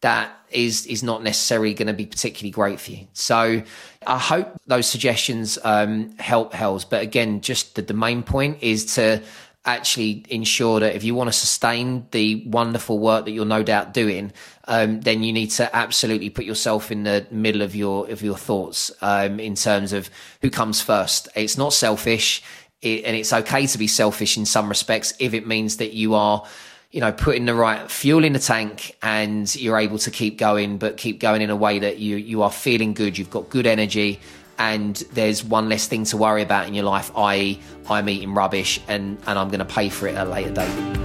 that 0.00 0.34
is 0.50 0.86
is 0.86 1.02
not 1.02 1.22
necessarily 1.22 1.74
going 1.74 1.88
to 1.88 1.94
be 1.94 2.06
particularly 2.06 2.50
great 2.50 2.80
for 2.80 2.92
you. 2.92 3.06
So 3.12 3.62
I 4.06 4.18
hope 4.18 4.58
those 4.66 4.86
suggestions 4.86 5.58
um, 5.62 6.16
help 6.18 6.54
Hells. 6.54 6.86
But 6.86 7.02
again, 7.02 7.42
just 7.42 7.74
the, 7.74 7.82
the 7.82 7.94
main 7.94 8.22
point 8.22 8.62
is 8.62 8.94
to 8.94 9.22
actually 9.64 10.24
ensure 10.30 10.80
that 10.80 10.94
if 10.94 11.04
you 11.04 11.14
want 11.14 11.28
to 11.28 11.32
sustain 11.32 12.06
the 12.12 12.42
wonderful 12.46 12.98
work 12.98 13.26
that 13.26 13.32
you're 13.32 13.44
no 13.44 13.62
doubt 13.62 13.92
doing, 13.92 14.32
um, 14.66 15.00
then 15.02 15.22
you 15.22 15.32
need 15.32 15.50
to 15.50 15.74
absolutely 15.76 16.30
put 16.30 16.44
yourself 16.44 16.90
in 16.90 17.02
the 17.02 17.26
middle 17.30 17.60
of 17.60 17.74
your 17.74 18.08
of 18.10 18.22
your 18.22 18.36
thoughts 18.36 18.90
um, 19.02 19.38
in 19.38 19.54
terms 19.54 19.92
of 19.92 20.08
who 20.40 20.50
comes 20.50 20.80
first. 20.80 21.28
It's 21.34 21.58
not 21.58 21.72
selfish, 21.72 22.42
it, 22.80 23.04
and 23.04 23.14
it's 23.14 23.32
okay 23.32 23.66
to 23.66 23.78
be 23.78 23.86
selfish 23.86 24.36
in 24.36 24.46
some 24.46 24.68
respects 24.68 25.12
if 25.18 25.34
it 25.34 25.46
means 25.46 25.76
that 25.76 25.92
you 25.92 26.14
are. 26.14 26.46
You 26.92 27.00
know, 27.00 27.12
putting 27.12 27.44
the 27.44 27.54
right 27.54 27.88
fuel 27.88 28.24
in 28.24 28.32
the 28.32 28.40
tank 28.40 28.96
and 29.00 29.54
you're 29.54 29.78
able 29.78 29.98
to 29.98 30.10
keep 30.10 30.38
going, 30.38 30.76
but 30.76 30.96
keep 30.96 31.20
going 31.20 31.40
in 31.40 31.48
a 31.48 31.54
way 31.54 31.78
that 31.78 32.00
you, 32.00 32.16
you 32.16 32.42
are 32.42 32.50
feeling 32.50 32.94
good. 32.94 33.16
You've 33.16 33.30
got 33.30 33.48
good 33.48 33.64
energy 33.64 34.18
and 34.60 34.96
there's 35.14 35.42
one 35.42 35.70
less 35.70 35.88
thing 35.88 36.04
to 36.04 36.18
worry 36.18 36.42
about 36.42 36.68
in 36.68 36.74
your 36.74 36.84
life, 36.84 37.10
i.e., 37.16 37.58
I'm 37.88 38.08
eating 38.10 38.34
rubbish 38.34 38.78
and, 38.88 39.18
and 39.26 39.38
I'm 39.38 39.48
going 39.48 39.60
to 39.60 39.64
pay 39.64 39.88
for 39.88 40.06
it 40.06 40.14
at 40.14 40.26
a 40.26 40.30
later 40.30 40.52
date. 40.52 41.00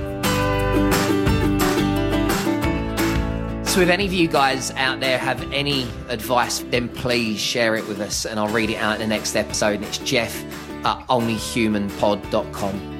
So, 3.66 3.80
if 3.82 3.90
any 3.90 4.06
of 4.06 4.14
you 4.14 4.28
guys 4.28 4.72
out 4.72 5.00
there 5.00 5.18
have 5.18 5.52
any 5.54 5.84
advice, 6.10 6.60
then 6.70 6.90
please 6.90 7.40
share 7.40 7.76
it 7.76 7.88
with 7.88 8.02
us 8.02 8.26
and 8.26 8.40
I'll 8.40 8.54
read 8.54 8.70
it 8.70 8.76
out 8.76 8.96
in 8.96 9.02
the 9.02 9.08
next 9.08 9.36
episode. 9.36 9.76
And 9.76 9.86
it's 9.86 9.98
Jeff 10.00 10.44
at 10.86 11.08
onlyhumanpod.com. 11.08 12.92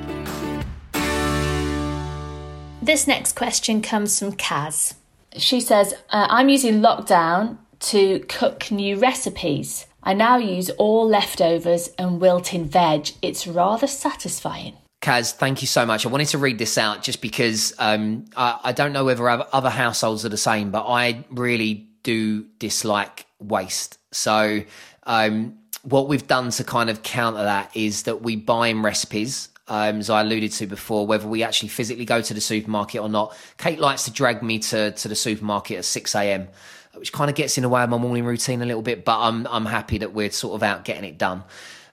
This 2.82 3.08
next 3.08 3.36
question 3.36 3.82
comes 3.82 4.18
from 4.20 4.34
Kaz. 4.34 4.96
She 5.38 5.60
says, 5.60 5.94
uh, 6.10 6.28
I'm 6.30 6.48
using 6.50 6.82
lockdown 6.82 7.58
to 7.82 8.20
cook 8.28 8.72
new 8.72 8.98
recipes. 8.98 9.86
I 10.06 10.14
now 10.14 10.38
use 10.38 10.70
all 10.72 11.08
leftovers 11.08 11.90
and 11.98 12.22
wilting 12.22 12.66
veg. 12.66 13.10
It's 13.24 13.48
rather 13.48 13.88
satisfying. 13.88 14.74
Kaz, 15.02 15.34
thank 15.34 15.62
you 15.62 15.68
so 15.68 15.86
much. 15.86 16.06
I 16.06 16.10
wanted 16.10 16.28
to 16.30 16.38
read 16.38 16.60
this 16.60 16.78
out 16.78 17.02
just 17.02 17.22
because 17.22 17.74
um, 17.80 18.26
I, 18.38 18.60
I, 18.66 18.72
don't 18.72 18.94
know 18.94 19.06
whether 19.06 19.28
other 19.30 19.70
households 19.70 20.26
are 20.26 20.30
the 20.30 20.38
same, 20.38 20.72
but 20.72 20.86
I 20.88 21.26
really 21.30 21.88
do 22.04 22.44
dislike 22.60 23.26
waste. 23.40 23.98
So, 24.12 24.64
um, 25.04 25.58
what 25.84 26.08
we've 26.08 26.26
done 26.26 26.50
to 26.52 26.64
kind 26.64 26.90
of 26.90 27.04
counter 27.04 27.44
that 27.44 27.76
is 27.76 28.04
that 28.04 28.22
we 28.22 28.36
buy 28.36 28.70
in 28.70 28.82
recipes. 28.82 29.50
Um, 29.68 29.98
as 29.98 30.12
I 30.12 30.22
alluded 30.22 30.52
to 30.54 30.68
before, 30.68 31.08
whether 31.08 31.28
we 31.28 31.42
actually 31.42 31.70
physically 31.70 32.06
go 32.06 32.22
to 32.22 32.34
the 32.36 32.42
supermarket 32.42 33.02
or 33.02 33.10
not. 33.10 33.36
Kate 33.58 33.80
likes 33.80 34.06
to 34.06 34.12
drag 34.12 34.44
me 34.44 34.60
to, 34.60 34.92
to 34.92 35.08
the 35.08 35.16
supermarket 35.16 35.80
at 35.80 35.86
6 35.86 36.14
a.m 36.14 36.50
which 36.98 37.12
kind 37.12 37.30
of 37.30 37.36
gets 37.36 37.58
in 37.58 37.64
the 37.64 37.70
way 37.70 37.84
of 37.84 37.90
my 37.90 37.98
morning 37.98 38.26
routine 38.26 38.62
a 38.62 38.66
little 38.66 38.82
bit. 38.82 39.06
But 39.06 39.20
I'm 39.20 39.48
I'm 39.48 39.66
happy 39.66 40.00
that 40.00 40.14
we're 40.14 40.32
sort 40.32 40.56
of 40.56 40.64
out 40.64 40.86
getting 40.86 41.04
it 41.04 41.18
done. 41.18 41.44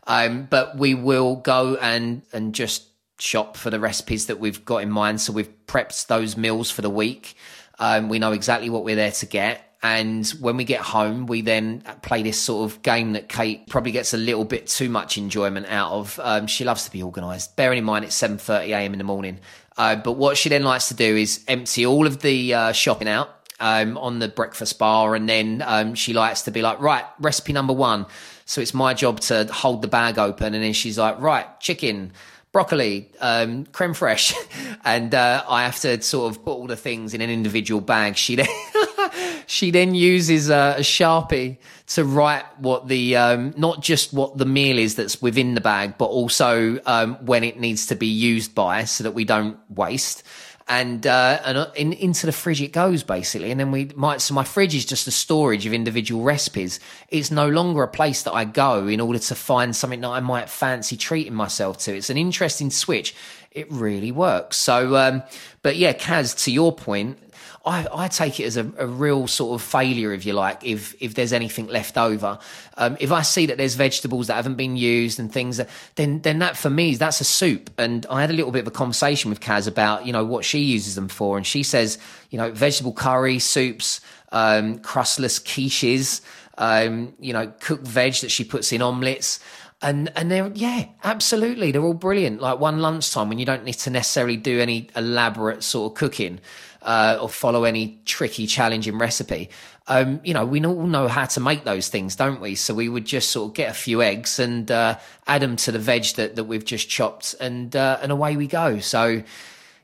Um, 0.06 0.46
but 0.50 0.76
we 0.76 0.94
will 0.94 1.36
go 1.36 1.76
and 1.76 2.22
and 2.32 2.54
just 2.54 2.84
shop 3.18 3.56
for 3.56 3.70
the 3.70 3.78
recipes 3.78 4.26
that 4.26 4.40
we've 4.40 4.64
got 4.64 4.78
in 4.78 4.90
mind. 4.90 5.20
So 5.20 5.32
we've 5.32 5.66
prepped 5.66 6.06
those 6.08 6.36
meals 6.36 6.70
for 6.70 6.82
the 6.82 6.90
week. 6.90 7.36
Um, 7.78 8.08
we 8.08 8.18
know 8.18 8.32
exactly 8.32 8.70
what 8.70 8.84
we're 8.84 8.96
there 8.96 9.12
to 9.12 9.26
get. 9.26 9.68
And 9.84 10.28
when 10.38 10.56
we 10.56 10.62
get 10.62 10.80
home, 10.80 11.26
we 11.26 11.40
then 11.40 11.82
play 12.02 12.22
this 12.22 12.38
sort 12.38 12.70
of 12.70 12.82
game 12.82 13.14
that 13.14 13.28
Kate 13.28 13.66
probably 13.66 13.90
gets 13.90 14.14
a 14.14 14.16
little 14.16 14.44
bit 14.44 14.68
too 14.68 14.88
much 14.88 15.18
enjoyment 15.18 15.66
out 15.68 15.90
of. 15.90 16.20
Um, 16.22 16.46
she 16.46 16.64
loves 16.64 16.84
to 16.84 16.92
be 16.92 17.02
organised. 17.02 17.56
Bearing 17.56 17.78
in 17.78 17.84
mind 17.84 18.04
it's 18.04 18.14
seven 18.14 18.38
thirty 18.38 18.72
a.m. 18.72 18.92
in 18.92 18.98
the 18.98 19.04
morning. 19.04 19.40
Uh, 19.76 19.96
but 19.96 20.12
what 20.12 20.36
she 20.36 20.48
then 20.48 20.62
likes 20.62 20.88
to 20.88 20.94
do 20.94 21.16
is 21.16 21.44
empty 21.48 21.84
all 21.86 22.06
of 22.06 22.20
the 22.20 22.54
uh, 22.54 22.72
shopping 22.72 23.08
out 23.08 23.41
um, 23.60 23.96
on 23.98 24.18
the 24.18 24.28
breakfast 24.28 24.78
bar, 24.78 25.14
and 25.14 25.28
then 25.28 25.62
um, 25.64 25.94
she 25.94 26.12
likes 26.12 26.42
to 26.42 26.50
be 26.50 26.62
like, 26.62 26.80
right, 26.80 27.04
recipe 27.18 27.52
number 27.52 27.72
one. 27.72 28.06
So 28.44 28.60
it's 28.60 28.74
my 28.74 28.94
job 28.94 29.20
to 29.20 29.48
hold 29.52 29.82
the 29.82 29.88
bag 29.88 30.18
open, 30.18 30.54
and 30.54 30.62
then 30.62 30.72
she's 30.72 30.98
like, 30.98 31.20
right, 31.20 31.46
chicken 31.60 32.12
broccoli, 32.52 33.08
um, 33.20 33.64
creme 33.66 33.94
fraiche, 33.94 34.34
and 34.84 35.14
uh, 35.14 35.42
I 35.48 35.64
have 35.64 35.80
to 35.80 36.00
sort 36.02 36.30
of 36.30 36.44
put 36.44 36.52
all 36.52 36.66
the 36.66 36.76
things 36.76 37.14
in 37.14 37.20
an 37.20 37.30
individual 37.30 37.80
bag. 37.80 38.16
She 38.16 38.36
then 38.36 38.48
she 39.46 39.70
then 39.70 39.94
uses 39.94 40.50
a, 40.50 40.76
a, 40.78 40.80
sharpie 40.80 41.56
to 41.88 42.04
write 42.04 42.44
what 42.58 42.88
the 42.88 43.16
um, 43.16 43.54
not 43.56 43.80
just 43.80 44.12
what 44.12 44.36
the 44.36 44.44
meal 44.44 44.78
is 44.78 44.96
that's 44.96 45.20
within 45.22 45.54
the 45.54 45.60
bag, 45.60 45.96
but 45.98 46.06
also 46.06 46.78
um, 46.84 47.14
when 47.24 47.42
it 47.42 47.58
needs 47.58 47.86
to 47.86 47.94
be 47.94 48.06
used 48.06 48.54
by, 48.54 48.84
so 48.84 49.04
that 49.04 49.12
we 49.12 49.24
don't 49.24 49.58
waste 49.70 50.22
and 50.72 51.06
uh, 51.06 51.38
and 51.44 51.58
uh, 51.58 51.70
in, 51.76 51.92
into 51.92 52.24
the 52.24 52.32
fridge 52.32 52.62
it 52.62 52.72
goes 52.72 53.02
basically. 53.02 53.50
And 53.50 53.60
then 53.60 53.70
we 53.70 53.90
might 53.94 54.22
so 54.22 54.32
my 54.32 54.42
fridge 54.42 54.74
is 54.74 54.86
just 54.86 55.06
a 55.06 55.10
storage 55.10 55.66
of 55.66 55.74
individual 55.74 56.22
recipes. 56.22 56.80
It's 57.10 57.30
no 57.30 57.46
longer 57.48 57.82
a 57.82 57.88
place 57.88 58.22
that 58.22 58.32
I 58.32 58.46
go 58.46 58.86
in 58.86 58.98
order 58.98 59.18
to 59.18 59.34
find 59.34 59.76
something 59.76 60.00
that 60.00 60.08
I 60.08 60.20
might 60.20 60.48
fancy 60.48 60.96
treating 60.96 61.34
myself 61.34 61.76
to. 61.80 61.94
It's 61.94 62.08
an 62.08 62.16
interesting 62.16 62.70
switch. 62.70 63.14
It 63.50 63.70
really 63.70 64.10
works. 64.10 64.56
So, 64.56 64.96
um, 64.96 65.22
but 65.60 65.76
yeah, 65.76 65.92
Kaz, 65.92 66.44
to 66.44 66.50
your 66.50 66.74
point, 66.74 67.18
I, 67.64 67.86
I 67.92 68.08
take 68.08 68.40
it 68.40 68.44
as 68.44 68.56
a, 68.56 68.70
a, 68.76 68.86
real 68.86 69.28
sort 69.28 69.60
of 69.60 69.64
failure, 69.66 70.12
if 70.12 70.26
you 70.26 70.32
like, 70.32 70.64
if 70.64 71.00
if 71.00 71.14
there's 71.14 71.32
anything 71.32 71.68
left 71.68 71.96
over. 71.96 72.38
Um, 72.76 72.96
if 72.98 73.12
I 73.12 73.22
see 73.22 73.46
that 73.46 73.56
there's 73.56 73.74
vegetables 73.74 74.26
that 74.26 74.34
haven't 74.34 74.56
been 74.56 74.76
used 74.76 75.20
and 75.20 75.32
things, 75.32 75.58
that, 75.58 75.68
then 75.94 76.20
then 76.22 76.40
that 76.40 76.56
for 76.56 76.70
me 76.70 76.96
that's 76.96 77.20
a 77.20 77.24
soup. 77.24 77.70
And 77.78 78.04
I 78.10 78.20
had 78.20 78.30
a 78.30 78.32
little 78.32 78.50
bit 78.50 78.60
of 78.60 78.66
a 78.66 78.72
conversation 78.72 79.30
with 79.30 79.40
Kaz 79.40 79.68
about 79.68 80.06
you 80.06 80.12
know 80.12 80.24
what 80.24 80.44
she 80.44 80.58
uses 80.58 80.96
them 80.96 81.08
for, 81.08 81.36
and 81.36 81.46
she 81.46 81.62
says 81.62 81.98
you 82.30 82.38
know 82.38 82.50
vegetable 82.50 82.92
curry, 82.92 83.38
soups, 83.38 84.00
um, 84.32 84.78
crustless 84.80 85.38
quiches, 85.38 86.20
um, 86.58 87.14
you 87.20 87.32
know 87.32 87.52
cooked 87.60 87.86
veg 87.86 88.14
that 88.14 88.30
she 88.30 88.42
puts 88.44 88.72
in 88.72 88.82
omelets 88.82 89.38
and 89.82 90.10
and 90.16 90.30
they're 90.30 90.50
yeah 90.54 90.86
absolutely 91.04 91.72
they're 91.72 91.82
all 91.82 91.92
brilliant 91.92 92.40
like 92.40 92.58
one 92.58 92.78
lunchtime 92.80 93.28
when 93.28 93.38
you 93.38 93.44
don't 93.44 93.64
need 93.64 93.74
to 93.74 93.90
necessarily 93.90 94.36
do 94.36 94.60
any 94.60 94.88
elaborate 94.94 95.62
sort 95.62 95.92
of 95.92 95.98
cooking 95.98 96.40
uh, 96.82 97.18
or 97.20 97.28
follow 97.28 97.64
any 97.64 98.00
tricky, 98.04 98.46
challenging 98.46 98.98
recipe. 98.98 99.50
Um, 99.88 100.20
you 100.24 100.34
know, 100.34 100.44
we 100.44 100.64
all 100.64 100.86
know 100.86 101.08
how 101.08 101.26
to 101.26 101.40
make 101.40 101.64
those 101.64 101.88
things, 101.88 102.16
don't 102.16 102.40
we? 102.40 102.54
So 102.54 102.74
we 102.74 102.88
would 102.88 103.04
just 103.04 103.30
sort 103.30 103.50
of 103.50 103.54
get 103.54 103.70
a 103.70 103.74
few 103.74 104.02
eggs 104.02 104.38
and 104.38 104.70
uh, 104.70 104.98
add 105.26 105.42
them 105.42 105.56
to 105.56 105.72
the 105.72 105.78
veg 105.78 106.04
that, 106.16 106.36
that 106.36 106.44
we've 106.44 106.64
just 106.64 106.88
chopped, 106.88 107.34
and 107.40 107.74
uh, 107.74 107.98
and 108.02 108.12
away 108.12 108.36
we 108.36 108.46
go. 108.46 108.78
So 108.78 109.22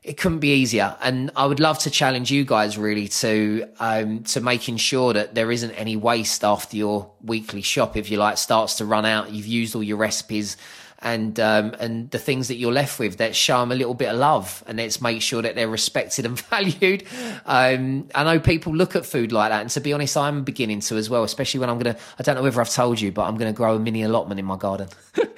it 0.09 0.17
couldn't 0.17 0.39
be 0.39 0.55
easier. 0.55 0.97
And 1.03 1.31
I 1.37 1.45
would 1.45 1.61
love 1.61 1.79
to 1.81 1.91
challenge 1.91 2.31
you 2.31 2.43
guys 2.47 2.79
really 2.79 3.09
to 3.09 3.69
um, 3.79 4.23
to 4.25 4.41
making 4.41 4.79
sure 4.79 5.13
that 5.13 5.35
there 5.35 5.53
isn't 5.53 5.73
any 5.73 5.97
waste 5.97 6.43
after 6.45 6.79
your 6.79 7.11
weekly 7.23 7.61
shop, 7.61 7.95
if 7.95 8.11
you 8.11 8.17
like, 8.17 8.39
starts 8.39 8.77
to 8.77 8.87
run 8.87 9.05
out. 9.05 9.31
You've 9.31 9.47
used 9.47 9.77
all 9.77 9.83
your 9.83 9.99
recipes 9.99 10.57
and 11.01 11.39
um, 11.39 11.75
and 11.79 12.11
the 12.11 12.19
things 12.19 12.49
that 12.49 12.57
you're 12.57 12.73
left 12.73 12.99
with 12.99 13.19
that 13.19 13.37
show 13.37 13.61
them 13.61 13.71
a 13.71 13.75
little 13.75 13.95
bit 13.95 14.09
of 14.09 14.19
love 14.19 14.65
and 14.67 14.79
let's 14.79 15.01
make 15.01 15.23
sure 15.23 15.43
that 15.43 15.55
they're 15.55 15.69
respected 15.69 16.27
and 16.27 16.41
valued. 16.41 17.05
Um, 17.47 18.09
i 18.15 18.25
know 18.25 18.41
people 18.41 18.75
look 18.75 18.97
at 18.97 19.07
food 19.07 19.33
like 19.33 19.51
that 19.51 19.61
and 19.61 19.71
to 19.71 19.81
be 19.81 19.93
honest 19.93 20.17
i'm 20.17 20.45
beginning 20.45 20.81
to 20.81 20.97
as 20.97 21.09
well 21.09 21.25
especially 21.25 21.61
when 21.61 21.71
i'm 21.71 21.79
gonna 21.79 21.97
i 22.19 22.23
don't 22.23 22.35
know 22.35 22.43
whether 22.43 22.61
i've 22.61 22.71
told 22.71 23.01
you 23.01 23.13
but 23.13 23.25
i'm 23.25 23.37
gonna 23.37 23.53
grow 23.53 23.77
a 23.77 23.79
mini 23.79 24.03
allotment 24.03 24.39
in 24.39 24.47
my 24.47 24.57
garden. 24.57 24.89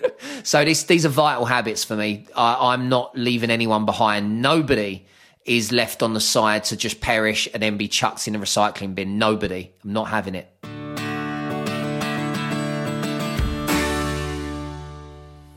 So 0.43 0.65
this, 0.65 0.85
these 0.85 1.05
are 1.05 1.11
vital 1.11 1.45
habits 1.45 1.85
for 1.85 1.97
me. 1.97 2.27
I, 2.35 2.73
i'm 2.73 2.89
not 2.89 3.17
leaving 3.17 3.51
anyone 3.51 3.85
behind. 3.85 4.43
Nobody 4.43 5.07
is 5.45 5.73
left 5.73 6.03
on 6.03 6.15
the 6.15 6.21
side 6.21 6.65
to 6.65 6.77
just 6.77 7.01
perish 7.01 7.49
and 7.53 7.63
then 7.63 7.77
be 7.77 7.89
chucked 7.89 8.29
in 8.29 8.35
a 8.35 8.39
recycling 8.39 8.95
bin. 8.95 9.19
Nobody. 9.19 9.71
I'm 9.85 9.93
not 9.93 10.09
having 10.09 10.35
it 10.35 10.60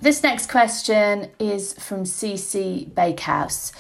This 0.03 0.22
next 0.22 0.50
question 0.50 1.29
is 1.39 1.72
from 1.75 2.03
CC 2.03 2.93
Bakehouse. 2.93 3.72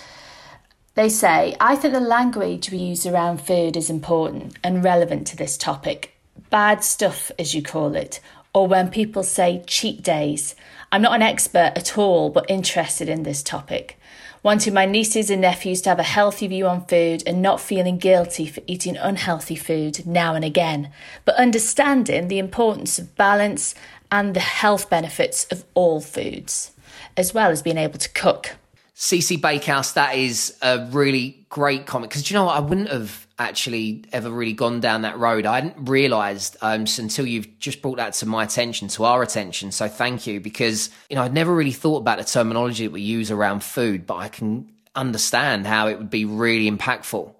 They 0.95 1.09
say, 1.09 1.53
I 1.59 1.75
think 1.75 1.93
the 1.93 1.99
language 1.99 2.71
we 2.71 2.77
use 2.77 3.05
around 3.05 3.41
food 3.41 3.75
is 3.75 3.89
important 3.89 4.55
and 4.63 4.85
relevant 4.85 5.27
to 5.27 5.35
this 5.35 5.57
topic. 5.57 6.15
Bad 6.49 6.81
stuff, 6.81 7.29
as 7.37 7.53
you 7.53 7.61
call 7.61 7.93
it, 7.93 8.21
or 8.53 8.67
when 8.67 8.89
people 8.89 9.21
say 9.21 9.65
cheat 9.67 10.01
days. 10.01 10.55
I'm 10.93 11.01
not 11.01 11.15
an 11.15 11.21
expert 11.21 11.73
at 11.75 11.97
all, 11.97 12.29
but 12.29 12.49
interested 12.49 13.09
in 13.09 13.23
this 13.23 13.43
topic. 13.43 13.99
Wanting 14.43 14.73
my 14.73 14.85
nieces 14.85 15.29
and 15.29 15.41
nephews 15.41 15.81
to 15.81 15.89
have 15.89 15.99
a 15.99 16.03
healthy 16.03 16.47
view 16.47 16.67
on 16.67 16.85
food 16.85 17.23
and 17.27 17.41
not 17.41 17.59
feeling 17.59 17.97
guilty 17.97 18.45
for 18.45 18.61
eating 18.65 18.95
unhealthy 18.95 19.55
food 19.55 20.05
now 20.05 20.35
and 20.35 20.45
again, 20.45 20.89
but 21.25 21.35
understanding 21.35 22.29
the 22.29 22.39
importance 22.39 22.97
of 22.97 23.15
balance 23.17 23.75
and 24.13 24.35
the 24.35 24.39
health 24.39 24.91
benefits 24.91 25.45
of 25.45 25.65
all 25.73 25.99
foods, 25.99 26.71
as 27.17 27.33
well 27.33 27.49
as 27.49 27.63
being 27.63 27.79
able 27.79 27.97
to 27.97 28.09
cook. 28.09 28.51
CC 28.95 29.41
Bakehouse, 29.41 29.93
that 29.93 30.15
is 30.15 30.55
a 30.61 30.87
really 30.91 31.45
great 31.49 31.87
comment 31.87 32.11
because 32.11 32.29
you 32.29 32.35
know 32.35 32.45
what? 32.45 32.55
I 32.55 32.59
wouldn't 32.59 32.89
have 32.89 33.25
actually 33.39 34.05
ever 34.13 34.29
really 34.29 34.53
gone 34.53 34.79
down 34.79 35.01
that 35.01 35.17
road. 35.17 35.47
I 35.47 35.55
hadn't 35.55 35.89
realised 35.89 36.57
um, 36.61 36.85
until 36.99 37.25
you've 37.25 37.57
just 37.57 37.81
brought 37.81 37.97
that 37.97 38.13
to 38.13 38.27
my 38.27 38.43
attention, 38.43 38.87
to 38.89 39.03
our 39.05 39.23
attention. 39.23 39.71
So 39.71 39.87
thank 39.87 40.27
you 40.27 40.39
because 40.39 40.91
you 41.09 41.15
know 41.15 41.23
I'd 41.23 41.33
never 41.33 41.53
really 41.53 41.71
thought 41.71 41.97
about 41.97 42.19
the 42.19 42.23
terminology 42.23 42.85
that 42.85 42.93
we 42.93 43.01
use 43.01 43.31
around 43.31 43.63
food, 43.63 44.05
but 44.05 44.17
I 44.17 44.29
can 44.29 44.71
understand 44.95 45.65
how 45.65 45.87
it 45.87 45.97
would 45.97 46.11
be 46.11 46.23
really 46.23 46.69
impactful. 46.69 47.33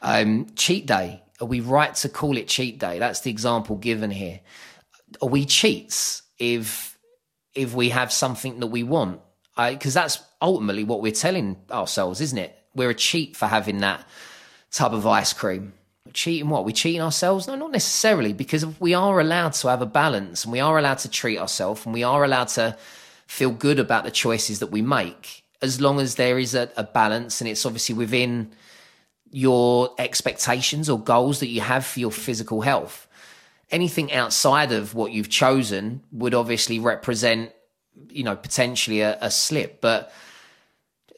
Um, 0.00 0.46
cheat 0.56 0.86
day. 0.86 1.22
Are 1.42 1.46
we 1.46 1.60
right 1.60 1.94
to 1.96 2.08
call 2.08 2.38
it 2.38 2.48
cheat 2.48 2.78
day? 2.78 2.98
That's 2.98 3.20
the 3.20 3.30
example 3.30 3.76
given 3.76 4.10
here 4.10 4.40
are 5.22 5.28
we 5.28 5.44
cheats 5.44 6.22
if 6.38 6.98
if 7.54 7.74
we 7.74 7.90
have 7.90 8.12
something 8.12 8.60
that 8.60 8.66
we 8.66 8.82
want? 8.82 9.20
Because 9.56 9.94
that's 9.94 10.22
ultimately 10.42 10.84
what 10.84 11.00
we're 11.00 11.12
telling 11.12 11.56
ourselves, 11.70 12.20
isn't 12.20 12.38
it? 12.38 12.56
We're 12.74 12.90
a 12.90 12.94
cheat 12.94 13.36
for 13.36 13.46
having 13.46 13.78
that 13.78 14.06
tub 14.70 14.92
of 14.92 15.06
ice 15.06 15.32
cream. 15.32 15.72
Cheating 16.12 16.50
what? 16.50 16.66
We 16.66 16.74
cheating 16.74 17.00
ourselves? 17.00 17.46
No, 17.46 17.56
not 17.56 17.72
necessarily, 17.72 18.34
because 18.34 18.66
we 18.78 18.92
are 18.92 19.18
allowed 19.18 19.54
to 19.54 19.68
have 19.68 19.80
a 19.80 19.86
balance 19.86 20.44
and 20.44 20.52
we 20.52 20.60
are 20.60 20.78
allowed 20.78 20.98
to 20.98 21.10
treat 21.10 21.38
ourselves 21.38 21.86
and 21.86 21.94
we 21.94 22.02
are 22.02 22.22
allowed 22.22 22.48
to 22.48 22.76
feel 23.26 23.50
good 23.50 23.78
about 23.78 24.04
the 24.04 24.10
choices 24.10 24.58
that 24.58 24.70
we 24.70 24.82
make 24.82 25.42
as 25.62 25.80
long 25.80 26.00
as 26.00 26.16
there 26.16 26.38
is 26.38 26.54
a, 26.54 26.70
a 26.76 26.84
balance 26.84 27.40
and 27.40 27.48
it's 27.48 27.64
obviously 27.64 27.94
within 27.94 28.50
your 29.30 29.94
expectations 29.98 30.88
or 30.88 30.98
goals 30.98 31.40
that 31.40 31.48
you 31.48 31.60
have 31.60 31.84
for 31.84 32.00
your 32.00 32.12
physical 32.12 32.60
health 32.60 33.05
anything 33.70 34.12
outside 34.12 34.72
of 34.72 34.94
what 34.94 35.12
you've 35.12 35.28
chosen 35.28 36.02
would 36.12 36.34
obviously 36.34 36.78
represent, 36.78 37.52
you 38.10 38.22
know, 38.22 38.36
potentially 38.36 39.00
a, 39.00 39.18
a 39.20 39.30
slip. 39.30 39.80
But 39.80 40.12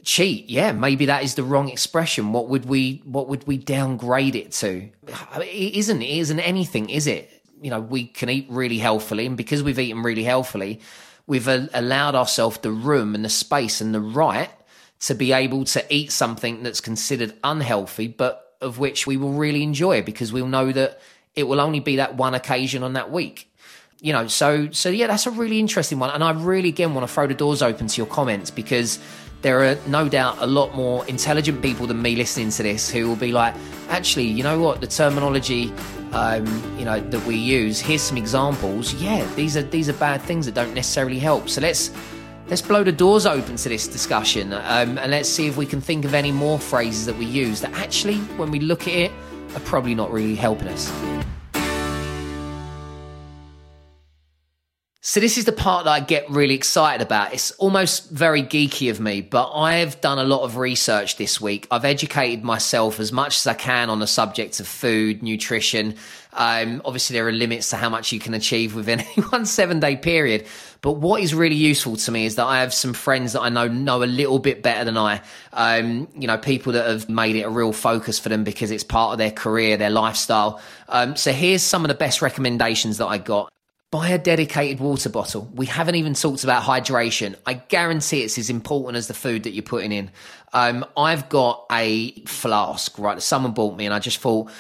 cheat, 0.03 0.49
yeah, 0.49 0.73
maybe 0.73 1.07
that 1.07 1.23
is 1.23 1.35
the 1.35 1.43
wrong 1.43 1.69
expression. 1.69 2.33
What 2.33 2.49
would 2.49 2.67
we 2.67 3.03
what 3.05 3.29
would 3.29 3.47
we 3.47 3.59
downgrade 3.59 4.35
it 4.35 4.53
to? 4.53 4.89
It 5.37 5.75
isn't 5.75 6.03
it 6.03 6.11
isn't 6.19 6.41
anything, 6.41 6.91
is 6.91 7.07
it? 7.07 7.31
You 7.61 7.71
know, 7.71 7.81
we 7.81 8.07
can 8.07 8.31
eat 8.31 8.47
really 8.49 8.79
healthily, 8.79 9.27
and 9.27 9.37
because 9.37 9.63
we've 9.63 9.79
eaten 9.79 10.03
really 10.03 10.25
healthily, 10.25 10.81
we've 11.27 11.49
allowed 11.49 12.15
ourselves 12.15 12.59
the 12.59 12.71
room 12.71 13.15
and 13.15 13.25
the 13.25 13.29
space 13.29 13.81
and 13.81 13.95
the 13.95 14.01
right 14.01 14.51
to 15.01 15.15
be 15.15 15.33
able 15.33 15.65
to 15.65 15.85
eat 15.95 16.11
something 16.11 16.63
that's 16.63 16.81
considered 16.81 17.35
unhealthy, 17.45 18.09
but 18.09 18.57
of 18.61 18.79
which 18.79 19.07
we 19.07 19.17
will 19.17 19.33
really 19.33 19.63
enjoy 19.63 20.03
because 20.03 20.33
we'll 20.33 20.49
know 20.49 20.73
that 20.73 21.01
it 21.39 21.47
will 21.47 21.61
only 21.61 21.79
be 21.79 21.97
that 21.97 22.17
one 22.17 22.35
occasion 22.35 22.83
on 22.83 22.95
that 22.95 23.13
week. 23.13 23.49
You 24.01 24.13
know 24.13 24.27
so 24.29 24.71
so 24.71 24.91
yeah 24.91 25.07
that's 25.09 25.27
a 25.27 25.31
really 25.31 25.59
interesting 25.59 25.99
one. 25.99 26.11
And 26.11 26.23
i 26.23 26.31
really 26.33 26.69
again 26.69 26.95
want 26.95 27.07
to 27.07 27.13
throw 27.13 27.27
the 27.27 27.35
doors 27.35 27.63
open 27.63 27.87
to 27.89 27.97
your 27.97 28.07
comments 28.07 28.51
because 28.51 28.99
there 29.43 29.63
are 29.65 29.77
no 29.87 30.09
doubt 30.09 30.37
a 30.41 30.47
lot 30.47 30.75
more 30.75 31.07
intelligent 31.07 31.63
people 31.63 31.87
than 31.87 32.03
me 32.03 32.17
listening 32.17 32.51
to 32.51 32.63
this 32.63 32.91
who 32.91 33.09
will 33.09 33.17
be 33.17 33.33
like 33.33 33.55
actually 33.89 34.25
you 34.25 34.43
know 34.43 34.61
what? 34.61 34.81
The 34.81 34.87
terminology 34.87 35.73
um, 36.13 36.47
you 36.79 36.85
know 36.85 37.01
that 37.01 37.25
we 37.27 37.37
use 37.37 37.81
here's 37.81 38.03
some 38.03 38.17
examples. 38.17 38.95
Yeah 38.95 39.25
these 39.35 39.57
are 39.57 39.63
these 39.63 39.89
are 39.89 39.95
bad 39.95 40.21
things 40.23 40.47
that 40.47 40.55
don't 40.55 40.75
necessarily 40.75 41.19
help. 41.19 41.49
So 41.49 41.61
let's 41.61 41.91
let's 42.49 42.63
blow 42.63 42.83
the 42.85 42.93
doors 42.93 43.27
open 43.27 43.57
to 43.57 43.69
this 43.69 43.87
discussion 43.89 44.53
um, 44.53 44.97
and 44.99 45.11
let's 45.11 45.29
see 45.29 45.47
if 45.47 45.57
we 45.57 45.67
can 45.67 45.81
think 45.81 46.05
of 46.05 46.15
any 46.15 46.33
more 46.33 46.59
phrases 46.59 47.05
that 47.07 47.17
we 47.17 47.27
use 47.27 47.61
that 47.61 47.73
actually 47.75 48.19
when 48.39 48.51
we 48.51 48.59
look 48.61 48.83
at 48.83 48.95
it 48.95 49.13
are 49.55 49.61
probably 49.61 49.95
not 49.95 50.13
really 50.13 50.35
helping 50.35 50.69
us 50.69 50.93
So 55.09 55.21
this 55.21 55.39
is 55.39 55.47
the 55.47 55.53
part 55.53 55.87
that 55.87 55.91
I 55.91 56.01
get 56.01 56.29
really 56.29 56.53
excited 56.55 57.01
about. 57.01 57.33
It's 57.33 57.51
almost 57.53 58.11
very 58.11 58.43
geeky 58.43 58.91
of 58.91 59.01
me, 59.01 59.23
but 59.23 59.51
I've 59.55 59.99
done 60.03 60.19
a 60.19 60.23
lot 60.23 60.43
of 60.43 60.59
research 60.59 61.17
this 61.17 61.41
week. 61.41 61.67
I've 61.71 61.87
educated 61.87 62.45
myself 62.45 63.01
as 63.01 63.11
much 63.11 63.39
as 63.39 63.47
I 63.47 63.55
can 63.55 63.89
on 63.89 64.01
the 64.01 64.07
subject 64.07 64.61
of 64.61 64.69
food, 64.69 65.23
nutrition. 65.23 65.95
Um, 66.33 66.83
obviously, 66.85 67.15
there 67.15 67.27
are 67.27 67.33
limits 67.33 67.71
to 67.71 67.77
how 67.77 67.89
much 67.89 68.13
you 68.13 68.21
can 68.21 68.35
achieve 68.35 68.75
within 68.75 69.01
one 69.31 69.47
seven 69.47 69.81
day 69.81 69.97
period. 69.97 70.47
But 70.81 70.93
what 70.93 71.23
is 71.23 71.35
really 71.35 71.57
useful 71.57 71.97
to 71.97 72.13
me 72.13 72.27
is 72.27 72.37
that 72.37 72.45
I 72.45 72.61
have 72.61 72.73
some 72.73 72.93
friends 72.93 73.33
that 73.33 73.41
I 73.41 73.49
know 73.49 73.67
know 73.69 74.03
a 74.03 74.07
little 74.07 74.39
bit 74.39 74.63
better 74.63 74.85
than 74.85 74.97
I. 74.97 75.21
Um, 75.53 76.09
you 76.15 76.27
know, 76.27 76.39
people 76.39 76.73
that 76.75 76.87
have 76.87 77.09
made 77.09 77.37
it 77.37 77.43
a 77.43 77.51
real 77.51 77.73
focus 77.73 78.19
for 78.19 78.29
them 78.29 78.45
because 78.45 78.71
it's 78.71 78.85
part 78.85 79.13
of 79.13 79.19
their 79.19 79.33
career, 79.33 79.77
their 79.77 79.91
lifestyle. 79.91 80.61
Um, 80.89 81.17
so 81.17 81.33
here's 81.33 81.63
some 81.63 81.85
of 81.85 81.89
the 81.89 81.95
best 81.95 82.23
recommendations 82.23 82.99
that 82.99 83.07
I 83.07 83.19
got 83.19 83.53
buy 83.91 84.11
a 84.11 84.19
dedicated 84.19 84.81
water 84.81 85.09
bottle. 85.09 85.51
We 85.55 85.67
haven't 85.67 85.95
even 85.95 86.15
talked 86.15 86.45
about 86.45 86.63
hydration. 86.63 87.37
I 87.47 87.55
guarantee 87.55 88.23
it's 88.23 88.37
as 88.37 88.51
important 88.51 88.97
as 88.97 89.09
the 89.09 89.15
food 89.15 89.45
that 89.45 89.53
you're 89.53 89.63
putting 89.63 89.93
in. 89.93 90.11
Um, 90.53 90.85
I've 90.97 91.29
got 91.29 91.65
a 91.71 92.13
flask, 92.23 92.99
right? 92.99 93.21
Someone 93.23 93.53
bought 93.53 93.77
me, 93.77 93.87
and 93.87 93.95
I 93.95 93.99
just 93.99 94.19
thought, 94.19 94.51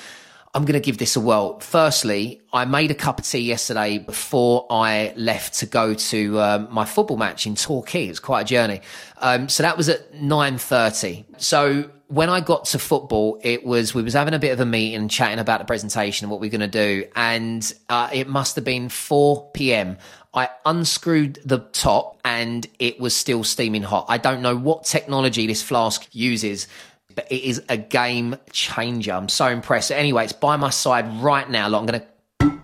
I'm 0.54 0.64
going 0.64 0.80
to 0.80 0.84
give 0.84 0.98
this 0.98 1.14
a 1.16 1.20
whirl. 1.20 1.60
Firstly, 1.60 2.40
I 2.52 2.64
made 2.64 2.90
a 2.90 2.94
cup 2.94 3.18
of 3.18 3.26
tea 3.26 3.40
yesterday 3.40 3.98
before 3.98 4.66
I 4.70 5.12
left 5.16 5.54
to 5.60 5.66
go 5.66 5.94
to 5.94 6.40
um, 6.40 6.68
my 6.70 6.84
football 6.84 7.16
match 7.16 7.46
in 7.46 7.54
Torquay. 7.54 8.06
It's 8.06 8.18
quite 8.18 8.42
a 8.42 8.44
journey. 8.44 8.80
Um, 9.18 9.48
so 9.48 9.62
that 9.62 9.76
was 9.76 9.88
at 9.88 10.14
9.30. 10.14 11.24
So 11.36 11.90
when 12.08 12.30
I 12.30 12.40
got 12.40 12.64
to 12.66 12.78
football, 12.78 13.38
it 13.42 13.64
was 13.64 13.94
we 13.94 14.02
was 14.02 14.14
having 14.14 14.32
a 14.32 14.38
bit 14.38 14.52
of 14.52 14.60
a 14.60 14.66
meeting, 14.66 15.08
chatting 15.08 15.38
about 15.38 15.58
the 15.60 15.66
presentation 15.66 16.24
and 16.24 16.30
what 16.30 16.40
we're 16.40 16.50
going 16.50 16.60
to 16.60 16.66
do, 16.66 17.06
and 17.14 17.70
uh, 17.90 18.08
it 18.12 18.28
must 18.28 18.56
have 18.56 18.64
been 18.64 18.88
four 18.88 19.50
p.m. 19.52 19.98
I 20.32 20.48
unscrewed 20.64 21.38
the 21.44 21.58
top, 21.58 22.18
and 22.24 22.66
it 22.78 22.98
was 22.98 23.14
still 23.14 23.44
steaming 23.44 23.82
hot. 23.82 24.06
I 24.08 24.16
don't 24.16 24.40
know 24.40 24.56
what 24.56 24.84
technology 24.84 25.46
this 25.46 25.62
flask 25.62 26.08
uses, 26.12 26.66
but 27.18 27.32
it 27.32 27.42
is 27.42 27.60
a 27.68 27.76
game 27.76 28.36
changer. 28.52 29.10
I'm 29.10 29.28
so 29.28 29.48
impressed. 29.48 29.90
Anyway, 29.90 30.22
it's 30.22 30.32
by 30.32 30.56
my 30.56 30.70
side 30.70 31.20
right 31.20 31.50
now. 31.50 31.68
Like 31.68 31.80
I'm 31.80 31.86
going 31.86 32.00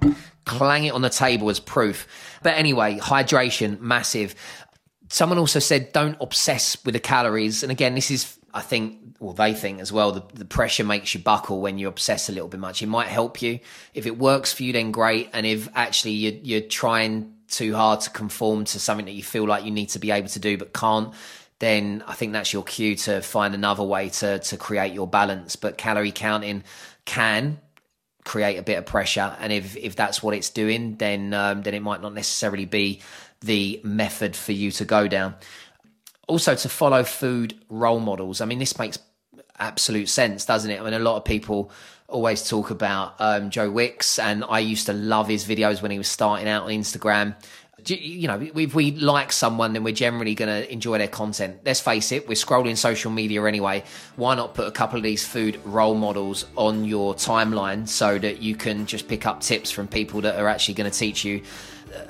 to 0.07 0.17
clang 0.45 0.85
it 0.85 0.93
on 0.93 1.03
the 1.03 1.11
table 1.11 1.51
as 1.51 1.59
proof. 1.59 2.07
But 2.45 2.57
anyway, 2.57 3.01
hydration 3.01 3.81
massive. 3.81 4.37
Someone 5.09 5.39
also 5.39 5.59
said 5.59 5.93
don't 5.93 6.17
obsess 6.21 6.77
with 6.85 6.93
the 6.93 7.01
calories, 7.01 7.65
and 7.65 7.73
again, 7.73 7.97
this 7.97 8.13
is 8.13 8.39
I 8.55 8.61
think, 8.61 9.17
well, 9.19 9.33
they 9.33 9.55
think 9.55 9.81
as 9.81 9.91
well, 9.91 10.13
the, 10.13 10.23
the 10.35 10.45
pressure 10.45 10.85
makes 10.85 11.13
you 11.13 11.19
buckle 11.19 11.61
when 11.61 11.77
you 11.77 11.89
obsess 11.89 12.29
a 12.29 12.33
little 12.33 12.47
bit 12.47 12.61
much. 12.61 12.81
It 12.81 12.87
might 12.87 13.09
help 13.09 13.43
you. 13.43 13.59
If 13.93 14.07
it 14.07 14.17
works 14.17 14.53
for 14.53 14.63
you, 14.63 14.73
then 14.73 14.93
great. 14.93 15.31
And 15.33 15.45
if 15.45 15.69
actually 15.75 16.13
you're, 16.13 16.41
you're 16.45 16.69
trying 16.69 17.35
too 17.49 17.75
hard 17.75 18.03
to 18.03 18.11
conform 18.11 18.67
to 18.67 18.79
something 18.79 19.07
that 19.07 19.13
you 19.13 19.25
feel 19.25 19.49
like 19.49 19.65
you 19.65 19.73
need 19.73 19.89
to 19.89 19.99
be 19.99 20.13
able 20.13 20.29
to 20.29 20.39
do 20.39 20.57
but 20.57 20.73
can't, 20.73 21.13
then 21.59 22.05
I 22.07 22.15
think 22.15 22.33
that's 22.33 22.53
your 22.53 22.65
cue 22.65 22.97
to 22.97 23.21
find 23.23 23.55
another 23.55 23.83
way 23.83 24.09
to, 24.09 24.39
to 24.39 24.57
create 24.57 24.93
your 24.93 25.07
balance. 25.07 25.57
But 25.57 25.79
calorie 25.79 26.13
counting 26.13 26.65
can 27.05 27.59
create 28.25 28.57
a 28.57 28.63
bit 28.63 28.79
of 28.79 28.87
pressure. 28.87 29.37
And 29.39 29.53
if, 29.53 29.77
if 29.77 29.97
that's 29.97 30.23
what 30.23 30.35
it's 30.35 30.51
doing, 30.51 30.97
then, 30.97 31.33
um, 31.35 31.63
then 31.63 31.75
it 31.75 31.81
might 31.81 32.03
not 32.03 32.15
necessarily 32.15 32.65
be 32.65 33.03
the 33.41 33.81
method 33.85 34.35
for 34.35 34.53
you 34.53 34.71
to 34.73 34.85
go 34.85 35.07
down 35.07 35.35
also 36.27 36.55
to 36.55 36.69
follow 36.69 37.05
food 37.05 37.55
role 37.69 38.01
models. 38.01 38.41
I 38.41 38.47
mean, 38.47 38.59
this 38.59 38.79
makes 38.79 38.99
absolute 39.59 40.09
sense, 40.09 40.45
doesn't 40.45 40.71
it? 40.71 40.81
I 40.81 40.85
mean, 40.85 40.95
a 40.95 40.99
lot 40.99 41.17
of 41.17 41.25
people 41.25 41.71
always 42.09 42.49
talk 42.49 42.71
about 42.71 43.15
um, 43.19 43.51
Joe 43.51 43.71
Wicks, 43.71 44.19
and 44.19 44.45
I 44.49 44.61
used 44.61 44.87
to 44.87 44.93
love 44.93 45.29
his 45.29 45.45
videos 45.45 45.83
when 45.83 45.91
he 45.91 45.99
was 45.99 46.09
starting 46.09 46.49
out 46.49 46.65
on 46.65 46.71
Instagram. 46.71 47.35
You 47.87 48.29
know, 48.29 48.41
if 48.41 48.75
we 48.75 48.93
like 48.93 49.33
someone, 49.33 49.73
then 49.73 49.85
we're 49.85 49.95
generally 49.95 50.35
going 50.35 50.49
to 50.49 50.73
enjoy 50.73 50.99
their 50.99 51.09
content. 51.09 51.61
Let's 51.65 51.81
face 51.81 52.13
it, 52.13 52.27
we're 52.27 52.35
scrolling 52.35 52.77
social 52.77 53.11
media 53.11 53.45
anyway. 53.45 53.85
Why 54.17 54.35
not 54.35 54.55
put 54.55 54.67
a 54.67 54.71
couple 54.71 54.97
of 54.97 55.03
these 55.03 55.27
food 55.27 55.61
role 55.65 55.95
models 55.95 56.47
on 56.57 56.85
your 56.85 57.15
timeline 57.15 57.89
so 57.89 58.19
that 58.19 58.41
you 58.41 58.57
can 58.57 58.87
just 58.87 59.09
pick 59.09 59.27
up 59.27 59.41
tips 59.41 59.71
from 59.71 59.89
people 59.89 60.21
that 60.23 60.39
are 60.39 60.49
actually 60.49 60.75
going 60.75 60.91
to 60.91 60.99
teach 60.99 61.25
you 61.25 61.43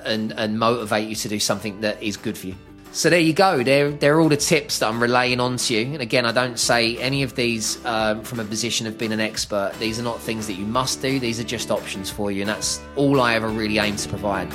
and, 0.03 0.31
and 0.33 0.57
motivate 0.57 1.09
you 1.09 1.15
to 1.15 1.29
do 1.29 1.39
something 1.39 1.81
that 1.81 2.01
is 2.01 2.17
good 2.17 2.37
for 2.37 2.47
you? 2.47 2.55
So 2.91 3.09
there 3.09 3.19
you 3.19 3.33
go. 3.33 3.61
They're, 3.61 3.91
they're 3.91 4.21
all 4.21 4.29
the 4.29 4.37
tips 4.37 4.79
that 4.79 4.87
I'm 4.87 5.01
relaying 5.01 5.41
on 5.41 5.57
to 5.57 5.73
you. 5.73 5.91
And 5.91 6.01
again, 6.01 6.25
I 6.25 6.31
don't 6.31 6.57
say 6.57 6.97
any 6.97 7.23
of 7.23 7.35
these 7.35 7.83
um, 7.85 8.23
from 8.23 8.39
a 8.39 8.45
position 8.45 8.87
of 8.87 8.97
being 8.97 9.11
an 9.11 9.19
expert. 9.19 9.73
These 9.79 9.99
are 9.99 10.03
not 10.03 10.21
things 10.21 10.47
that 10.47 10.53
you 10.53 10.65
must 10.65 11.01
do, 11.01 11.19
these 11.19 11.37
are 11.37 11.43
just 11.43 11.71
options 11.71 12.09
for 12.09 12.31
you. 12.31 12.41
And 12.41 12.49
that's 12.49 12.79
all 12.95 13.19
I 13.19 13.35
ever 13.35 13.49
really 13.49 13.79
aim 13.79 13.97
to 13.97 14.07
provide. 14.07 14.49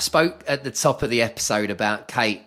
I 0.00 0.02
spoke 0.02 0.44
at 0.46 0.64
the 0.64 0.70
top 0.70 1.02
of 1.02 1.10
the 1.10 1.20
episode 1.20 1.68
about 1.68 2.08
Kate. 2.08 2.40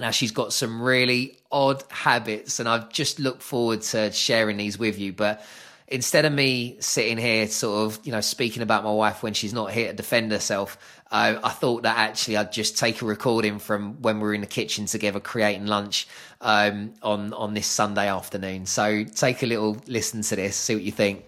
Now, 0.00 0.10
she's 0.10 0.32
got 0.32 0.52
some 0.52 0.82
really 0.82 1.38
odd 1.52 1.84
habits, 1.88 2.58
and 2.58 2.68
I've 2.68 2.88
just 2.88 3.20
looked 3.20 3.40
forward 3.44 3.82
to 3.82 4.10
sharing 4.10 4.56
these 4.56 4.80
with 4.80 4.98
you. 4.98 5.12
But 5.12 5.44
instead 5.86 6.24
of 6.24 6.32
me 6.32 6.78
sitting 6.80 7.18
here 7.18 7.46
sort 7.46 7.86
of, 7.86 8.04
you 8.04 8.10
know, 8.10 8.20
speaking 8.20 8.64
about 8.64 8.82
my 8.82 8.90
wife 8.90 9.22
when 9.22 9.32
she's 9.32 9.52
not 9.52 9.70
here 9.70 9.90
to 9.90 9.92
defend 9.92 10.32
herself, 10.32 10.76
uh, 11.12 11.38
I 11.44 11.50
thought 11.50 11.84
that 11.84 11.98
actually 11.98 12.36
I'd 12.36 12.52
just 12.52 12.76
take 12.76 13.00
a 13.00 13.04
recording 13.04 13.60
from 13.60 14.02
when 14.02 14.16
we 14.16 14.24
were 14.24 14.34
in 14.34 14.40
the 14.40 14.48
kitchen 14.48 14.86
together 14.86 15.20
creating 15.20 15.68
lunch 15.68 16.08
um, 16.40 16.94
on 17.00 17.32
on 17.32 17.54
this 17.54 17.68
Sunday 17.68 18.08
afternoon. 18.08 18.66
So 18.66 19.04
take 19.04 19.44
a 19.44 19.46
little 19.46 19.76
listen 19.86 20.22
to 20.22 20.34
this, 20.34 20.56
see 20.56 20.74
what 20.74 20.82
you 20.82 20.90
think. 20.90 21.24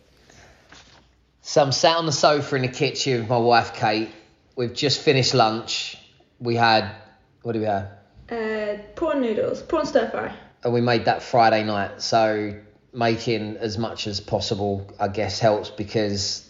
So 1.42 1.62
I'm 1.62 1.70
sat 1.70 1.96
on 1.96 2.06
the 2.06 2.12
sofa 2.12 2.56
in 2.56 2.62
the 2.62 2.68
kitchen 2.68 3.20
with 3.20 3.28
my 3.28 3.38
wife 3.38 3.72
Kate. 3.72 4.10
We've 4.56 4.72
just 4.72 5.00
finished 5.00 5.34
lunch. 5.34 5.98
We 6.38 6.56
had 6.56 6.90
what 7.42 7.52
do 7.52 7.60
we 7.60 7.66
have? 7.66 7.90
Uh, 8.30 8.78
prawn 8.94 9.20
noodles, 9.20 9.62
prawn 9.62 9.86
stir 9.86 10.10
fry. 10.10 10.34
And 10.62 10.72
we 10.72 10.80
made 10.80 11.04
that 11.04 11.22
Friday 11.22 11.62
night. 11.64 12.00
So 12.00 12.58
making 12.92 13.56
as 13.58 13.76
much 13.76 14.06
as 14.06 14.20
possible, 14.20 14.90
I 14.98 15.08
guess, 15.08 15.40
helps 15.40 15.68
because 15.70 16.48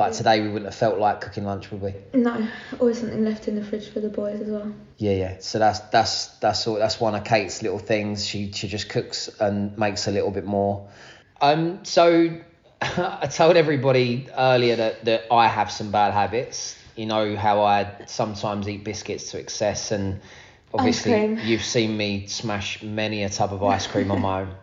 like 0.00 0.14
today, 0.14 0.40
we 0.40 0.48
wouldn't 0.48 0.64
have 0.64 0.74
felt 0.74 0.98
like 0.98 1.20
cooking 1.20 1.44
lunch, 1.44 1.70
would 1.70 1.82
we? 1.82 1.94
No, 2.14 2.48
always 2.78 3.00
something 3.00 3.22
left 3.22 3.48
in 3.48 3.56
the 3.56 3.62
fridge 3.62 3.90
for 3.90 4.00
the 4.00 4.08
boys 4.08 4.40
as 4.40 4.48
well. 4.48 4.72
Yeah, 4.96 5.12
yeah. 5.12 5.36
So 5.40 5.58
that's 5.58 5.80
that's 5.80 6.26
that's 6.38 6.66
all. 6.66 6.76
That's 6.76 6.98
one 6.98 7.14
of 7.14 7.24
Kate's 7.24 7.62
little 7.62 7.78
things. 7.78 8.26
She 8.26 8.50
she 8.52 8.66
just 8.66 8.88
cooks 8.88 9.28
and 9.40 9.76
makes 9.76 10.06
a 10.06 10.10
little 10.10 10.30
bit 10.30 10.46
more. 10.46 10.88
Um. 11.40 11.84
So 11.84 12.30
I 12.80 13.26
told 13.26 13.56
everybody 13.56 14.28
earlier 14.34 14.76
that 14.76 15.04
that 15.04 15.24
I 15.30 15.48
have 15.48 15.70
some 15.70 15.90
bad 15.90 16.14
habits. 16.14 16.76
You 17.00 17.06
know 17.06 17.34
how 17.34 17.62
I 17.62 17.90
sometimes 18.04 18.68
eat 18.68 18.84
biscuits 18.84 19.30
to 19.30 19.38
excess, 19.38 19.90
and 19.90 20.20
obviously 20.74 21.34
you've 21.44 21.64
seen 21.64 21.96
me 21.96 22.26
smash 22.26 22.82
many 22.82 23.22
a 23.22 23.30
tub 23.30 23.54
of 23.54 23.62
ice 23.62 23.86
cream 23.86 24.10
on 24.10 24.20
my 24.20 24.40
own. 24.42 24.54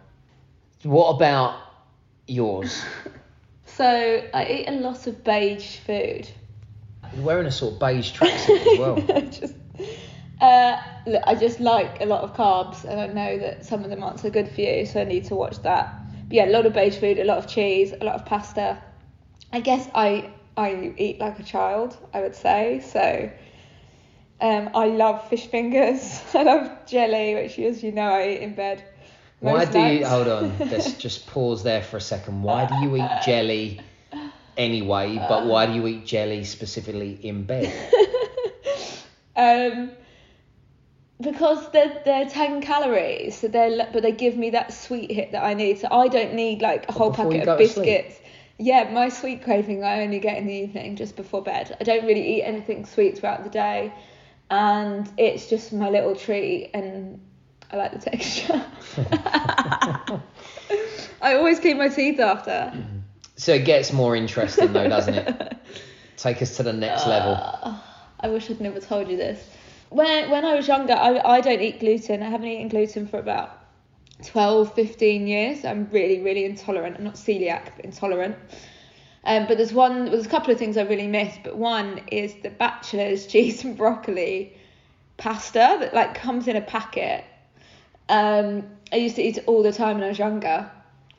What 0.84 1.16
about 1.16 1.56
yours? 2.28 2.86
So 3.66 4.24
I 4.36 4.46
eat 4.46 4.68
a 4.68 4.74
lot 4.74 5.08
of 5.08 5.24
beige 5.24 5.78
food. 5.78 6.30
You're 7.16 7.26
wearing 7.26 7.48
a 7.48 7.52
sort 7.52 7.74
of 7.74 7.80
beige 7.80 8.12
tracksuit 8.12 8.74
as 8.74 8.78
well. 8.78 8.98
just, 9.32 9.56
uh, 10.40 10.80
look, 11.08 11.24
I 11.26 11.34
just 11.34 11.60
like 11.60 12.02
a 12.02 12.06
lot 12.06 12.22
of 12.22 12.36
carbs, 12.36 12.84
and 12.84 13.00
I 13.00 13.08
know 13.08 13.40
that 13.40 13.66
some 13.66 13.84
of 13.84 13.90
them 13.90 14.04
aren't 14.04 14.20
so 14.20 14.30
good 14.30 14.48
for 14.48 14.62
you, 14.62 14.86
so 14.86 15.02
I 15.02 15.06
need 15.06 15.26
to 15.26 15.36
watch 15.36 15.60
that. 15.64 15.92
But 16.28 16.34
yeah, 16.34 16.46
a 16.46 16.52
lot 16.52 16.68
of 16.68 16.74
beige 16.74 16.98
food, 16.98 17.18
a 17.18 17.24
lot 17.24 17.40
of 17.40 17.48
cheese, 17.48 17.94
a 18.00 18.04
lot 18.04 18.14
of 18.14 18.28
pasta. 18.28 18.78
I 19.52 19.60
guess 19.60 19.90
I 19.96 20.30
I 20.58 20.94
eat 20.98 21.20
like 21.20 21.40
a 21.40 21.44
child, 21.44 21.96
I 22.14 22.22
would 22.22 22.36
say. 22.36 22.82
So 22.84 23.32
um, 24.42 24.70
I 24.74 24.88
love 24.88 25.30
fish 25.30 25.46
fingers. 25.48 26.22
I 26.34 26.44
love 26.44 26.86
jelly, 26.88 27.36
which, 27.36 27.60
as 27.60 27.84
you 27.84 27.92
know, 27.92 28.10
I 28.10 28.30
eat 28.30 28.42
in 28.42 28.56
bed. 28.56 28.84
Why 29.40 29.66
do 29.66 29.80
you 29.80 30.06
hold 30.06 30.28
on? 30.28 30.58
Let's 30.60 30.94
just 30.94 31.28
pause 31.28 31.62
there 31.62 31.84
for 31.84 31.98
a 31.98 32.02
second. 32.02 32.42
Why 32.42 32.66
do 32.66 32.76
you 32.76 32.96
eat 32.96 33.10
jelly 33.24 33.80
anyway? 34.58 35.16
But 35.16 35.46
why 35.46 35.68
do 35.68 35.74
you 35.74 35.86
eat 35.86 36.08
jelly 36.08 36.44
specifically 36.44 37.20
in 37.22 37.44
bed? 37.44 37.72
um, 39.36 39.92
because 41.22 41.72
they're 41.72 42.02
they're 42.04 42.28
ten 42.28 42.62
calories, 42.62 43.38
so 43.38 43.48
they're 43.48 43.88
but 43.94 44.02
they 44.02 44.12
give 44.12 44.36
me 44.36 44.50
that 44.52 44.74
sweet 44.74 45.12
hit 45.12 45.34
that 45.34 45.44
I 45.44 45.54
need. 45.54 45.78
So 45.78 45.88
I 45.92 46.08
don't 46.08 46.34
need 46.34 46.64
like 46.64 46.90
a 46.90 46.92
whole 46.92 47.14
packet 47.14 47.48
of 47.48 47.60
biscuits. 47.60 48.20
Yeah, 48.60 48.90
my 48.92 49.10
sweet 49.10 49.44
craving 49.44 49.84
I 49.84 50.02
only 50.02 50.20
get 50.20 50.38
in 50.38 50.48
the 50.48 50.54
evening 50.54 50.96
just 50.96 51.16
before 51.16 51.44
bed. 51.44 51.78
I 51.80 51.84
don't 51.84 52.06
really 52.06 52.38
eat 52.38 52.44
anything 52.44 52.86
sweet 52.86 53.18
throughout 53.18 53.44
the 53.44 53.50
day, 53.50 53.94
and 54.50 55.10
it's 55.18 55.48
just 55.48 55.72
my 55.74 55.90
little 55.90 56.16
treat 56.16 56.72
and 56.74 57.20
I 57.72 57.78
like 57.78 57.92
the 57.92 58.00
texture. 58.12 58.66
I 61.22 61.36
always 61.36 61.60
clean 61.60 61.78
my 61.78 61.90
teeth 61.90 62.20
after. 62.20 62.74
So 63.40 63.54
it 63.54 63.66
gets 63.66 63.94
more 63.94 64.16
interesting 64.16 64.74
though, 64.74 64.90
doesn't 64.90 65.14
it? 65.14 65.58
Take 66.18 66.42
us 66.42 66.58
to 66.58 66.64
the 66.64 66.74
next 66.74 67.06
uh, 67.06 67.10
level. 67.10 67.80
I 68.20 68.30
wish 68.30 68.50
I'd 68.50 68.60
never 68.60 68.80
told 68.80 69.10
you 69.10 69.16
this. 69.16 69.48
When 69.90 70.32
when 70.32 70.44
I 70.44 70.56
was 70.56 70.68
younger, 70.68 70.94
I, 70.94 71.20
I 71.20 71.42
don't 71.42 71.62
eat 71.62 71.80
gluten. 71.80 72.24
I 72.24 72.32
haven't 72.32 72.48
eaten 72.48 72.68
gluten 72.68 73.06
for 73.08 73.20
about 73.20 73.52
12, 74.26 74.74
15 74.74 75.28
years. 75.28 75.66
I'm 75.66 75.90
really, 75.92 76.22
really 76.22 76.46
intolerant. 76.46 76.98
I'm 76.98 77.04
not 77.04 77.16
celiac, 77.16 77.72
but 77.76 77.86
intolerant. 77.86 78.36
Um, 79.24 79.46
but 79.48 79.58
there's 79.58 79.74
one, 79.74 80.06
there's 80.06 80.26
a 80.26 80.30
couple 80.30 80.52
of 80.52 80.60
things 80.60 80.78
I 80.78 80.84
really 80.84 81.08
miss, 81.08 81.38
but 81.44 81.58
one 81.58 82.02
is 82.12 82.34
the 82.44 82.50
Batchelors 82.50 83.28
cheese 83.32 83.64
and 83.64 83.78
broccoli 83.78 84.54
pasta 85.18 85.78
that 85.80 85.94
like 85.94 86.16
comes 86.16 86.48
in 86.48 86.56
a 86.56 86.62
packet. 86.62 87.26
Um, 88.10 88.64
I 88.92 88.98
used 88.98 89.16
to 89.18 89.22
eat 89.22 89.38
it 89.38 89.44
all 89.48 89.64
the 89.64 89.74
time 89.74 89.98
when 89.98 90.04
I 90.04 90.10
was 90.10 90.20
younger. 90.20 90.72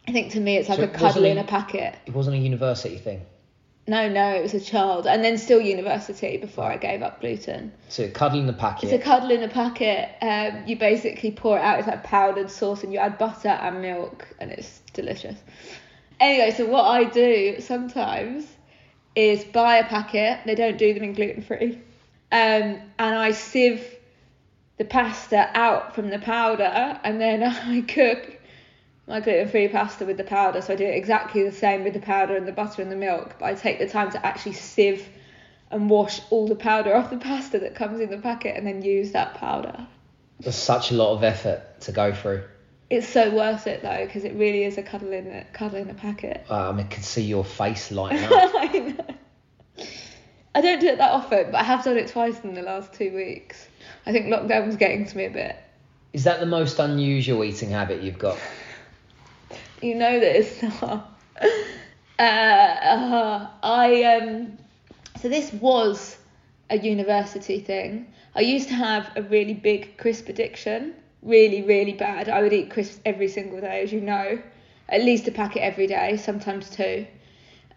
I 0.06 0.12
think 0.12 0.32
to 0.32 0.40
me 0.40 0.56
it's 0.56 0.68
like 0.68 0.78
So 0.78 0.84
a 0.84 0.86
it 0.86 0.94
cuddle 0.94 1.24
in 1.24 1.36
a 1.36 1.44
packet. 1.44 1.96
It 2.06 2.14
wasn't 2.14 2.36
a 2.36 2.38
university 2.38 2.96
thing. 2.96 3.20
No, 3.88 4.06
no, 4.06 4.34
it 4.34 4.42
was 4.42 4.52
a 4.52 4.60
child, 4.60 5.06
and 5.06 5.24
then 5.24 5.38
still 5.38 5.62
university 5.62 6.36
before 6.36 6.64
I 6.64 6.76
gave 6.76 7.00
up 7.00 7.22
gluten. 7.22 7.72
So 7.88 8.06
cuddling 8.10 8.46
the 8.46 8.52
packet. 8.52 8.92
It's 8.92 8.92
a 8.92 9.02
cuddle 9.02 9.30
in 9.30 9.42
a 9.42 9.48
packet. 9.48 10.10
Um, 10.20 10.66
you 10.66 10.76
basically 10.76 11.30
pour 11.30 11.56
it 11.56 11.62
out. 11.62 11.78
It's 11.78 11.88
like 11.88 12.04
powdered 12.04 12.50
sauce, 12.50 12.84
and 12.84 12.92
you 12.92 12.98
add 12.98 13.16
butter 13.16 13.48
and 13.48 13.80
milk, 13.80 14.28
and 14.38 14.50
it's 14.50 14.82
delicious. 14.92 15.36
Anyway, 16.20 16.50
so 16.54 16.66
what 16.66 16.82
I 16.82 17.04
do 17.04 17.60
sometimes 17.60 18.46
is 19.14 19.42
buy 19.44 19.78
a 19.78 19.84
packet. 19.84 20.40
They 20.44 20.54
don't 20.54 20.76
do 20.76 20.92
them 20.92 21.04
in 21.04 21.14
gluten 21.14 21.42
free, 21.42 21.80
um, 22.30 22.82
and 22.98 23.18
I 23.18 23.30
sieve 23.30 23.82
the 24.76 24.84
pasta 24.84 25.50
out 25.54 25.94
from 25.94 26.10
the 26.10 26.18
powder, 26.18 27.00
and 27.02 27.18
then 27.18 27.42
I 27.42 27.80
cook 27.80 28.37
my 29.08 29.20
gluten 29.20 29.48
free 29.48 29.68
pasta 29.68 30.04
with 30.04 30.18
the 30.18 30.24
powder. 30.24 30.60
So 30.60 30.74
I 30.74 30.76
do 30.76 30.84
it 30.84 30.94
exactly 30.94 31.42
the 31.42 31.52
same 31.52 31.82
with 31.82 31.94
the 31.94 32.00
powder 32.00 32.36
and 32.36 32.46
the 32.46 32.52
butter 32.52 32.82
and 32.82 32.92
the 32.92 32.96
milk, 32.96 33.36
but 33.38 33.46
I 33.46 33.54
take 33.54 33.78
the 33.78 33.88
time 33.88 34.10
to 34.12 34.24
actually 34.24 34.52
sieve 34.52 35.08
and 35.70 35.90
wash 35.90 36.20
all 36.30 36.46
the 36.46 36.54
powder 36.54 36.94
off 36.94 37.10
the 37.10 37.16
pasta 37.16 37.58
that 37.60 37.74
comes 37.74 38.00
in 38.00 38.10
the 38.10 38.18
packet 38.18 38.56
and 38.56 38.66
then 38.66 38.82
use 38.82 39.12
that 39.12 39.34
powder. 39.34 39.86
There's 40.40 40.56
such 40.56 40.90
a 40.90 40.94
lot 40.94 41.14
of 41.14 41.24
effort 41.24 41.80
to 41.80 41.92
go 41.92 42.12
through. 42.12 42.44
It's 42.90 43.08
so 43.08 43.30
worth 43.34 43.66
it 43.66 43.82
though 43.82 44.04
because 44.06 44.24
it 44.24 44.34
really 44.34 44.64
is 44.64 44.78
a 44.78 44.82
cuddle 44.82 45.12
in 45.12 45.26
a 45.26 45.44
cuddle 45.52 45.78
in 45.78 45.90
a 45.90 45.94
packet. 45.94 46.44
Um, 46.50 46.78
I 46.78 46.84
could 46.84 47.04
see 47.04 47.22
your 47.22 47.44
face 47.44 47.90
lighting 47.90 48.24
up. 48.24 48.32
I 48.32 48.66
know. 48.78 49.84
I 50.54 50.60
don't 50.60 50.80
do 50.80 50.88
it 50.88 50.98
that 50.98 51.12
often, 51.12 51.50
but 51.50 51.60
I 51.60 51.62
have 51.62 51.84
done 51.84 51.98
it 51.98 52.08
twice 52.08 52.40
in 52.42 52.54
the 52.54 52.62
last 52.62 52.92
two 52.92 53.14
weeks. 53.14 53.68
I 54.06 54.12
think 54.12 54.26
lockdown 54.26 54.66
was 54.66 54.76
getting 54.76 55.06
to 55.06 55.16
me 55.16 55.26
a 55.26 55.30
bit. 55.30 55.56
Is 56.12 56.24
that 56.24 56.40
the 56.40 56.46
most 56.46 56.78
unusual 56.78 57.44
eating 57.44 57.70
habit 57.70 58.02
you've 58.02 58.18
got? 58.18 58.38
You 59.82 59.94
know 59.94 60.20
this. 60.20 60.64
Uh, 62.20 62.22
uh, 62.24 63.48
I 63.62 64.02
um. 64.02 64.58
So 65.20 65.28
this 65.28 65.52
was 65.52 66.18
a 66.68 66.76
university 66.76 67.60
thing. 67.60 68.12
I 68.34 68.40
used 68.40 68.66
to 68.70 68.74
have 68.74 69.12
a 69.14 69.22
really 69.22 69.54
big 69.54 69.96
crisp 69.98 70.28
addiction, 70.28 70.94
really, 71.22 71.62
really 71.62 71.92
bad. 71.92 72.28
I 72.28 72.42
would 72.42 72.52
eat 72.52 72.70
crisps 72.70 72.98
every 73.04 73.28
single 73.28 73.60
day, 73.60 73.82
as 73.84 73.92
you 73.92 74.00
know, 74.00 74.42
at 74.88 75.02
least 75.04 75.28
a 75.28 75.30
packet 75.30 75.60
every 75.60 75.86
day, 75.86 76.16
sometimes 76.16 76.70
two. 76.70 77.06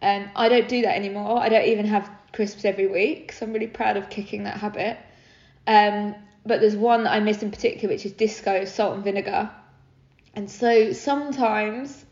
And 0.02 0.28
I 0.36 0.50
don't 0.50 0.68
do 0.68 0.82
that 0.82 0.96
anymore. 0.96 1.38
I 1.38 1.50
don't 1.50 1.68
even 1.68 1.86
have 1.86 2.10
crisps 2.34 2.66
every 2.66 2.88
week, 2.88 3.34
so 3.34 3.46
I'm 3.46 3.54
really 3.54 3.68
proud 3.68 3.96
of 3.96 4.10
kicking 4.10 4.46
that 4.46 4.58
habit. 4.58 4.98
Um, 5.68 6.16
but 6.48 6.62
there's 6.62 6.76
one 6.76 7.04
that 7.04 7.12
I 7.12 7.20
miss 7.20 7.44
in 7.44 7.52
particular, 7.52 7.94
which 7.94 8.08
is 8.08 8.14
disco 8.14 8.66
salt 8.66 8.96
and 8.96 9.04
vinegar. 9.04 9.52
And 10.34 10.50
so 10.50 10.94
sometimes 10.94 12.06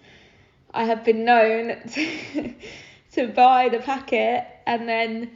I 0.74 0.84
have 0.86 1.04
been 1.04 1.26
known 1.26 1.78
to, 1.94 2.54
to 3.14 3.28
buy 3.28 3.70
the 3.70 3.80
packet 3.80 4.46
and 4.68 4.88
then 4.88 5.32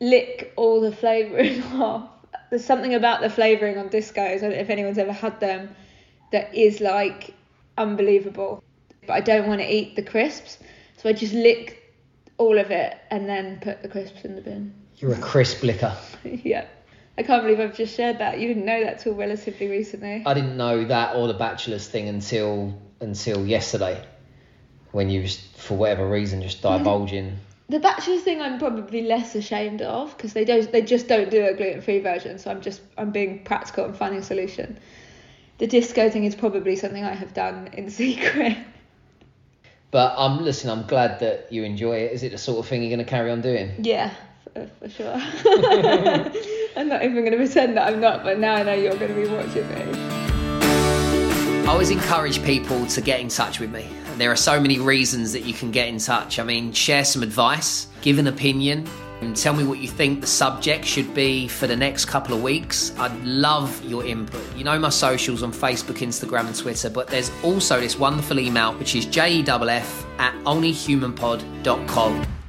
lick 0.00 0.52
all 0.56 0.80
the 0.80 0.92
flavouring 0.92 1.62
off. 1.74 2.08
There's 2.50 2.64
something 2.64 2.94
about 2.94 3.20
the 3.20 3.30
flavouring 3.30 3.78
on 3.78 3.90
discos, 3.90 4.18
I 4.18 4.38
don't 4.38 4.50
know 4.50 4.56
if 4.56 4.70
anyone's 4.70 4.98
ever 4.98 5.12
had 5.12 5.38
them, 5.40 5.74
that 6.32 6.54
is 6.54 6.80
like 6.80 7.34
unbelievable. 7.78 8.62
But 9.06 9.14
I 9.14 9.20
don't 9.20 9.46
want 9.46 9.60
to 9.60 9.72
eat 9.72 9.96
the 9.96 10.02
crisps, 10.02 10.58
so 10.96 11.08
I 11.08 11.12
just 11.12 11.32
lick 11.32 11.94
all 12.38 12.58
of 12.58 12.70
it 12.70 12.96
and 13.10 13.28
then 13.28 13.60
put 13.60 13.82
the 13.82 13.88
crisps 13.88 14.24
in 14.24 14.34
the 14.34 14.40
bin. 14.40 14.74
You're 14.96 15.14
a 15.14 15.18
crisp 15.18 15.62
licker. 15.62 15.96
yeah. 16.24 16.66
I 17.20 17.22
can't 17.22 17.42
believe 17.42 17.60
I've 17.60 17.76
just 17.76 17.94
shared 17.94 18.16
that. 18.20 18.40
You 18.40 18.48
didn't 18.48 18.64
know 18.64 18.82
that 18.82 19.00
till 19.00 19.12
relatively 19.12 19.68
recently. 19.68 20.22
I 20.24 20.32
didn't 20.32 20.56
know 20.56 20.86
that 20.86 21.16
or 21.16 21.28
the 21.28 21.34
Batchelors 21.34 21.86
thing 21.86 22.08
until 22.08 22.72
until 22.98 23.44
yesterday, 23.44 24.02
when 24.92 25.10
you 25.10 25.24
just, 25.24 25.42
for 25.54 25.76
whatever 25.76 26.08
reason, 26.08 26.40
just 26.40 26.62
divulging. 26.62 27.36
The 27.68 27.78
Batchelors 27.78 28.22
thing 28.22 28.40
I'm 28.40 28.58
probably 28.58 29.02
less 29.02 29.34
ashamed 29.34 29.82
of 29.82 30.16
because 30.16 30.32
they 30.32 30.46
don't 30.46 30.72
they 30.72 30.80
just 30.80 31.08
don't 31.08 31.30
do 31.30 31.44
a 31.44 31.52
gluten 31.52 31.82
free 31.82 31.98
version. 31.98 32.38
So 32.38 32.50
I'm 32.50 32.62
just 32.62 32.80
I'm 32.96 33.10
being 33.10 33.44
practical 33.44 33.84
and 33.84 33.94
finding 33.94 34.20
a 34.20 34.24
solution. 34.24 34.78
The 35.58 35.66
disco 35.66 36.08
thing 36.08 36.24
is 36.24 36.34
probably 36.34 36.74
something 36.74 37.04
I 37.04 37.12
have 37.12 37.34
done 37.34 37.68
in 37.74 37.90
secret. 38.00 38.56
But 39.90 40.14
um, 40.16 40.42
listen, 40.42 40.70
I'm 40.70 40.86
glad 40.86 41.20
that 41.20 41.52
you 41.52 41.64
enjoy 41.64 41.96
it. 41.98 42.12
Is 42.12 42.22
it 42.22 42.32
the 42.32 42.38
sort 42.38 42.60
of 42.60 42.66
thing 42.66 42.80
you're 42.80 42.96
going 42.96 43.04
to 43.04 43.10
carry 43.10 43.30
on 43.30 43.42
doing? 43.42 43.84
Yeah, 43.84 44.14
for, 44.54 44.70
for 44.80 44.88
sure. 44.88 45.20
I'm 46.76 46.88
not 46.88 47.02
even 47.02 47.16
going 47.16 47.32
to 47.32 47.36
pretend 47.36 47.76
that 47.76 47.88
I'm 47.92 48.00
not, 48.00 48.22
but 48.22 48.38
now 48.38 48.54
I 48.54 48.62
know 48.62 48.74
you're 48.74 48.94
going 48.96 49.14
to 49.14 49.20
be 49.20 49.26
watching 49.28 49.68
me. 49.68 50.10
I 51.64 51.66
always 51.66 51.90
encourage 51.90 52.42
people 52.44 52.86
to 52.86 53.00
get 53.00 53.20
in 53.20 53.28
touch 53.28 53.60
with 53.60 53.70
me. 53.70 53.88
There 54.16 54.30
are 54.30 54.36
so 54.36 54.60
many 54.60 54.78
reasons 54.78 55.32
that 55.32 55.44
you 55.44 55.54
can 55.54 55.70
get 55.70 55.88
in 55.88 55.98
touch. 55.98 56.38
I 56.38 56.44
mean, 56.44 56.72
share 56.72 57.04
some 57.04 57.22
advice, 57.22 57.86
give 58.02 58.18
an 58.18 58.26
opinion, 58.26 58.86
and 59.20 59.36
tell 59.36 59.52
me 59.54 59.64
what 59.64 59.78
you 59.78 59.88
think 59.88 60.20
the 60.20 60.26
subject 60.26 60.84
should 60.84 61.14
be 61.14 61.48
for 61.48 61.66
the 61.66 61.76
next 61.76 62.06
couple 62.06 62.34
of 62.34 62.42
weeks. 62.42 62.92
I'd 62.98 63.16
love 63.24 63.84
your 63.84 64.04
input. 64.04 64.42
You 64.56 64.64
know 64.64 64.78
my 64.78 64.88
socials 64.90 65.42
on 65.42 65.52
Facebook, 65.52 65.98
Instagram, 65.98 66.46
and 66.46 66.56
Twitter, 66.56 66.88
but 66.90 67.08
there's 67.08 67.30
also 67.42 67.80
this 67.80 67.98
wonderful 67.98 68.38
email 68.38 68.74
which 68.74 68.94
is 68.94 69.06
jeff 69.06 69.30
at 70.18 70.34
onlyhumanpod.com. 70.44 72.39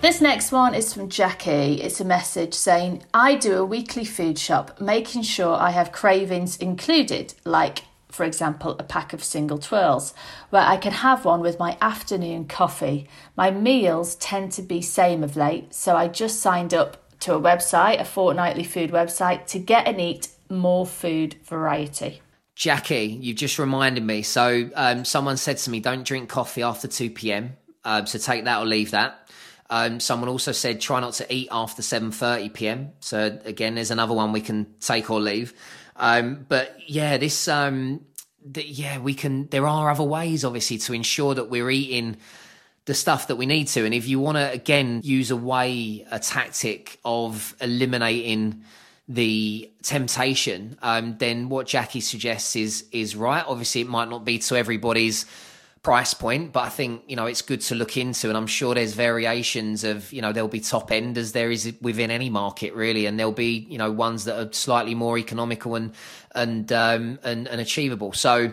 This 0.00 0.22
next 0.22 0.50
one 0.50 0.74
is 0.74 0.94
from 0.94 1.10
Jackie. 1.10 1.82
It's 1.82 2.00
a 2.00 2.06
message 2.06 2.54
saying, 2.54 3.02
I 3.12 3.34
do 3.34 3.58
a 3.58 3.64
weekly 3.66 4.06
food 4.06 4.38
shop, 4.38 4.80
making 4.80 5.24
sure 5.24 5.54
I 5.54 5.72
have 5.72 5.92
cravings 5.92 6.56
included, 6.56 7.34
like, 7.44 7.84
for 8.08 8.24
example, 8.24 8.76
a 8.78 8.82
pack 8.82 9.12
of 9.12 9.22
single 9.22 9.58
twirls, 9.58 10.14
where 10.48 10.62
I 10.62 10.78
can 10.78 10.92
have 10.92 11.26
one 11.26 11.42
with 11.42 11.58
my 11.58 11.76
afternoon 11.82 12.46
coffee. 12.46 13.08
My 13.36 13.50
meals 13.50 14.14
tend 14.14 14.52
to 14.52 14.62
be 14.62 14.80
same 14.80 15.22
of 15.22 15.36
late, 15.36 15.74
so 15.74 15.96
I 15.96 16.08
just 16.08 16.40
signed 16.40 16.72
up 16.72 16.96
to 17.20 17.34
a 17.34 17.40
website, 17.40 18.00
a 18.00 18.06
fortnightly 18.06 18.64
food 18.64 18.92
website, 18.92 19.46
to 19.48 19.58
get 19.58 19.86
and 19.86 20.00
eat 20.00 20.28
more 20.48 20.86
food 20.86 21.36
variety. 21.44 22.22
Jackie, 22.54 23.18
you've 23.20 23.36
just 23.36 23.58
reminded 23.58 24.02
me. 24.02 24.22
So, 24.22 24.70
um, 24.74 25.04
someone 25.04 25.36
said 25.36 25.58
to 25.58 25.70
me, 25.70 25.78
don't 25.80 26.04
drink 26.04 26.30
coffee 26.30 26.62
after 26.62 26.88
2 26.88 27.10
p.m. 27.10 27.58
Um, 27.84 28.06
so 28.06 28.18
take 28.18 28.44
that 28.44 28.60
or 28.60 28.66
leave 28.66 28.90
that. 28.90 29.19
Um, 29.70 30.00
someone 30.00 30.28
also 30.28 30.50
said 30.50 30.80
try 30.80 31.00
not 31.00 31.14
to 31.14 31.32
eat 31.32 31.48
after 31.50 31.80
7:30 31.80 32.52
p.m. 32.52 32.92
So 32.98 33.38
again, 33.44 33.76
there's 33.76 33.92
another 33.92 34.14
one 34.14 34.32
we 34.32 34.40
can 34.40 34.66
take 34.80 35.10
or 35.10 35.20
leave. 35.20 35.54
Um, 35.96 36.44
but 36.48 36.76
yeah, 36.86 37.16
this 37.18 37.46
um, 37.46 38.04
yeah, 38.54 38.98
we 38.98 39.14
can. 39.14 39.46
There 39.46 39.66
are 39.66 39.90
other 39.90 40.04
ways, 40.04 40.44
obviously, 40.44 40.78
to 40.78 40.92
ensure 40.92 41.34
that 41.34 41.50
we're 41.50 41.70
eating 41.70 42.16
the 42.86 42.94
stuff 42.94 43.28
that 43.28 43.36
we 43.36 43.46
need 43.46 43.68
to. 43.68 43.84
And 43.84 43.94
if 43.94 44.08
you 44.08 44.18
want 44.18 44.38
to 44.38 44.50
again 44.50 45.02
use 45.04 45.30
a 45.30 45.36
way, 45.36 46.04
a 46.10 46.18
tactic 46.18 46.98
of 47.04 47.54
eliminating 47.60 48.64
the 49.08 49.70
temptation, 49.82 50.78
um, 50.82 51.16
then 51.18 51.48
what 51.48 51.66
Jackie 51.66 52.00
suggests 52.00 52.56
is 52.56 52.86
is 52.90 53.14
right. 53.14 53.44
Obviously, 53.46 53.82
it 53.82 53.88
might 53.88 54.08
not 54.08 54.24
be 54.24 54.38
to 54.38 54.56
everybody's 54.56 55.26
price 55.82 56.12
point, 56.12 56.52
but 56.52 56.60
I 56.60 56.68
think 56.68 57.02
you 57.06 57.16
know 57.16 57.26
it's 57.26 57.42
good 57.42 57.60
to 57.62 57.74
look 57.74 57.96
into, 57.96 58.28
and 58.28 58.36
I'm 58.36 58.46
sure 58.46 58.74
there's 58.74 58.94
variations 58.94 59.84
of 59.84 60.12
you 60.12 60.20
know 60.20 60.32
there'll 60.32 60.48
be 60.48 60.60
top 60.60 60.92
end 60.92 61.16
as 61.16 61.32
there 61.32 61.50
is 61.50 61.72
within 61.80 62.10
any 62.10 62.30
market 62.30 62.74
really, 62.74 63.06
and 63.06 63.18
there'll 63.18 63.32
be 63.32 63.66
you 63.68 63.78
know 63.78 63.90
ones 63.90 64.24
that 64.24 64.38
are 64.38 64.52
slightly 64.52 64.94
more 64.94 65.18
economical 65.18 65.74
and 65.74 65.92
and 66.34 66.70
um, 66.72 67.18
and, 67.22 67.48
and 67.48 67.60
achievable. 67.60 68.12
So 68.12 68.52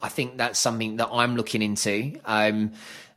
I 0.00 0.08
think 0.08 0.38
that's 0.38 0.58
something 0.58 0.96
that 0.96 1.08
I'm 1.12 1.36
looking 1.36 1.62
into. 1.62 2.18
Um, 2.24 2.72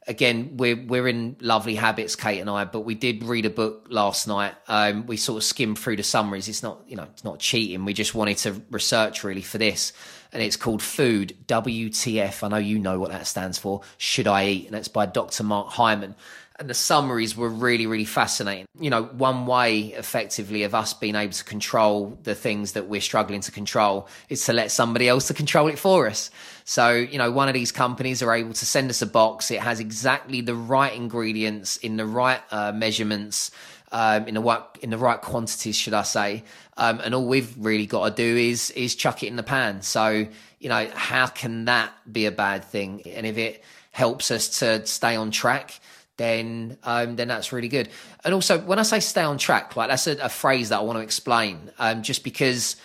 again, 0.08 0.58
we're 0.58 0.76
we're 0.76 1.08
in 1.08 1.36
lovely 1.40 1.76
habits, 1.76 2.16
Kate 2.16 2.40
and 2.40 2.50
I, 2.50 2.66
but 2.66 2.82
we 2.82 2.96
did 2.96 3.24
read 3.24 3.46
a 3.46 3.50
book 3.50 3.88
last 3.90 4.28
night. 4.28 4.54
Um, 4.68 5.06
we 5.06 5.18
sort 5.18 5.38
of 5.38 5.44
skimmed 5.44 5.80
through 5.80 5.96
the 5.96 6.04
summaries. 6.04 6.48
It's 6.48 6.64
not 6.64 6.82
you 6.88 6.96
know 6.96 7.04
it's 7.04 7.24
not 7.24 7.40
cheating. 7.40 7.86
We 7.86 7.94
just 7.94 8.14
wanted 8.14 8.38
to 8.40 8.62
research 8.70 9.24
really 9.24 9.42
for 9.42 9.58
this, 9.58 9.94
and 10.36 10.44
it's 10.44 10.58
called 10.58 10.84
Food 10.84 11.34
WTF. 11.48 12.44
I 12.44 12.50
know 12.50 12.58
you 12.58 12.78
know 12.78 13.00
what 13.00 13.10
that 13.12 13.26
stands 13.26 13.58
for. 13.58 13.80
Should 13.98 14.28
I 14.28 14.48
eat? 14.48 14.68
And 14.68 14.76
it's 14.76 14.90
by 14.90 15.06
Dr. 15.06 15.46
Mark 15.46 15.70
Hyman. 15.70 16.14
And 16.60 16.70
the 16.70 16.74
summaries 16.74 17.38
were 17.38 17.48
really, 17.48 17.88
really 17.88 18.04
fascinating. 18.04 18.66
You 18.78 18.90
know, 18.90 19.04
one 19.04 19.46
way 19.46 19.94
effectively 19.94 20.64
of 20.64 20.76
us 20.76 20.94
being 20.94 21.16
able 21.16 21.32
to 21.32 21.44
control 21.46 22.20
the 22.24 22.36
things 22.36 22.74
that 22.74 22.88
we're 22.88 23.00
struggling 23.00 23.40
to 23.42 23.52
control 23.52 24.10
is 24.28 24.46
to 24.46 24.52
let 24.52 24.72
somebody 24.72 25.08
else 25.08 25.28
to 25.28 25.34
control 25.34 25.70
it 25.70 25.80
for 25.80 26.06
us. 26.06 26.32
So, 26.66 26.92
you 26.92 27.18
know, 27.18 27.32
one 27.32 27.48
of 27.48 27.54
these 27.54 27.72
companies 27.72 28.22
are 28.22 28.34
able 28.34 28.54
to 28.54 28.66
send 28.66 28.90
us 28.90 29.02
a 29.02 29.08
box. 29.08 29.52
It 29.52 29.62
has 29.62 29.80
exactly 29.80 30.42
the 30.42 30.56
right 30.56 30.94
ingredients 30.94 31.78
in 31.78 31.96
the 31.96 32.06
right 32.06 32.42
uh, 32.52 32.74
measurements, 32.74 33.52
um, 33.96 34.28
in 34.28 34.34
the 34.34 34.42
right 34.42 34.62
in 34.82 34.90
the 34.90 34.98
right 34.98 35.22
quantities, 35.22 35.78
should 35.78 35.94
I 35.94 36.04
say? 36.04 36.44
Um, 36.76 37.00
and 37.00 37.16
all 37.16 37.26
we've 37.26 37.56
really 37.58 37.86
got 37.86 38.10
to 38.10 38.14
do 38.14 38.38
is 38.38 38.70
is 38.72 38.94
chuck 38.94 39.24
it 39.24 39.28
in 39.28 39.38
the 39.38 39.44
pan. 39.44 39.82
So, 39.84 40.28
you 40.60 40.70
know, 40.70 40.90
how 40.94 41.28
can 41.28 41.66
that 41.66 41.94
be 42.12 42.26
a 42.26 42.32
bad 42.32 42.66
thing? 42.66 43.04
And 43.08 43.26
if 43.26 43.38
it 43.38 43.64
helps 43.92 44.32
us 44.32 44.60
to 44.60 44.86
stay 44.86 45.16
on 45.16 45.32
track, 45.32 45.80
then 46.18 46.78
um, 46.84 47.16
then 47.16 47.30
that's 47.30 47.54
really 47.54 47.70
good. 47.70 47.88
And 48.26 48.34
also, 48.34 48.60
when 48.60 48.80
I 48.80 48.84
say 48.84 49.00
stay 49.00 49.24
on 49.24 49.38
track, 49.38 49.78
like 49.78 49.88
that's 49.88 50.08
a, 50.08 50.18
a 50.18 50.30
phrase 50.30 50.70
that 50.70 50.80
I 50.80 50.82
want 50.82 50.98
to 50.98 51.04
explain, 51.04 51.72
um, 51.80 52.04
just 52.04 52.26
because 52.26 52.76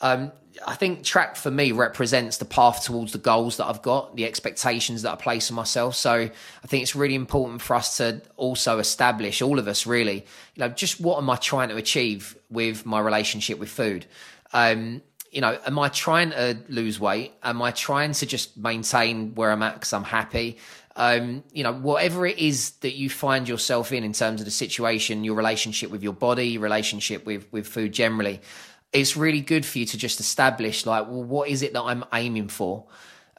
um, 0.00 0.32
I 0.66 0.74
think 0.74 1.02
track 1.02 1.36
for 1.36 1.50
me 1.50 1.72
represents 1.72 2.36
the 2.36 2.44
path 2.44 2.84
towards 2.84 3.12
the 3.12 3.18
goals 3.18 3.56
that 3.56 3.66
I've 3.66 3.82
got, 3.82 4.14
the 4.16 4.24
expectations 4.24 5.02
that 5.02 5.12
I 5.12 5.16
place 5.16 5.50
on 5.50 5.56
myself. 5.56 5.96
So 5.96 6.12
I 6.12 6.66
think 6.66 6.82
it's 6.82 6.94
really 6.94 7.14
important 7.14 7.60
for 7.60 7.74
us 7.74 7.96
to 7.96 8.22
also 8.36 8.78
establish, 8.78 9.42
all 9.42 9.58
of 9.58 9.66
us 9.66 9.86
really, 9.86 10.24
you 10.54 10.60
know, 10.60 10.68
just 10.68 11.00
what 11.00 11.18
am 11.18 11.28
I 11.28 11.36
trying 11.36 11.70
to 11.70 11.76
achieve 11.76 12.36
with 12.50 12.86
my 12.86 13.00
relationship 13.00 13.58
with 13.58 13.68
food? 13.68 14.06
Um, 14.52 15.02
you 15.30 15.40
know, 15.40 15.58
am 15.66 15.78
I 15.78 15.88
trying 15.88 16.30
to 16.30 16.56
lose 16.68 17.00
weight? 17.00 17.32
Am 17.42 17.60
I 17.60 17.72
trying 17.72 18.12
to 18.12 18.26
just 18.26 18.56
maintain 18.56 19.34
where 19.34 19.50
I'm 19.50 19.62
at 19.62 19.74
because 19.74 19.92
I'm 19.92 20.04
happy? 20.04 20.58
Um, 20.96 21.42
you 21.52 21.64
know, 21.64 21.72
whatever 21.72 22.24
it 22.24 22.38
is 22.38 22.70
that 22.82 22.94
you 22.94 23.10
find 23.10 23.48
yourself 23.48 23.90
in 23.90 24.04
in 24.04 24.12
terms 24.12 24.40
of 24.40 24.44
the 24.44 24.52
situation, 24.52 25.24
your 25.24 25.34
relationship 25.34 25.90
with 25.90 26.04
your 26.04 26.12
body, 26.12 26.56
relationship 26.56 27.26
with 27.26 27.52
with 27.52 27.66
food 27.66 27.92
generally, 27.92 28.40
it's 28.94 29.16
really 29.16 29.40
good 29.40 29.66
for 29.66 29.78
you 29.78 29.86
to 29.86 29.98
just 29.98 30.20
establish 30.20 30.86
like, 30.86 31.06
well, 31.06 31.24
what 31.24 31.48
is 31.48 31.62
it 31.62 31.74
that 31.74 31.82
I'm 31.82 32.04
aiming 32.12 32.48
for? 32.48 32.84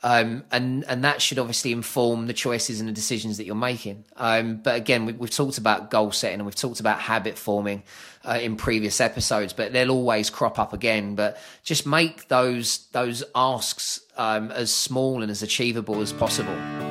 Um, 0.04 0.44
and 0.52 0.84
and 0.88 1.04
that 1.04 1.20
should 1.20 1.39
obviously 1.39 1.72
inform 1.72 2.28
the 2.28 2.34
choices 2.34 2.80
and 2.80 2.88
the 2.88 2.94
decisions 2.94 3.38
that 3.38 3.46
you're 3.46 3.56
making. 3.56 4.04
Um, 4.18 4.58
but 4.58 4.76
again, 4.76 5.06
we, 5.06 5.13
have 5.13 5.32
talked 5.32 5.58
about 5.58 5.89
goal 5.89 6.12
setting 6.12 6.36
and 6.36 6.46
we've 6.46 6.54
talked 6.54 6.80
about 6.80 7.00
habit 7.00 7.39
forming 7.39 7.82
uh, 8.24 8.38
in 8.39 8.56
previous 8.56 9.02
episodes, 9.02 9.54
but 9.54 9.74
they'll 9.74 9.89
always 9.89 10.30
crop 10.30 10.60
up 10.60 10.74
again. 10.74 11.15
But 11.15 11.39
just 11.63 11.88
make 11.88 12.28
those 12.28 12.86
those 12.91 13.24
asks 13.34 14.02
um, 14.15 14.52
as 14.52 14.72
small 14.72 15.24
and 15.24 15.32
as 15.32 15.41
achievable 15.41 16.02
as 16.02 16.13
possible. 16.13 16.85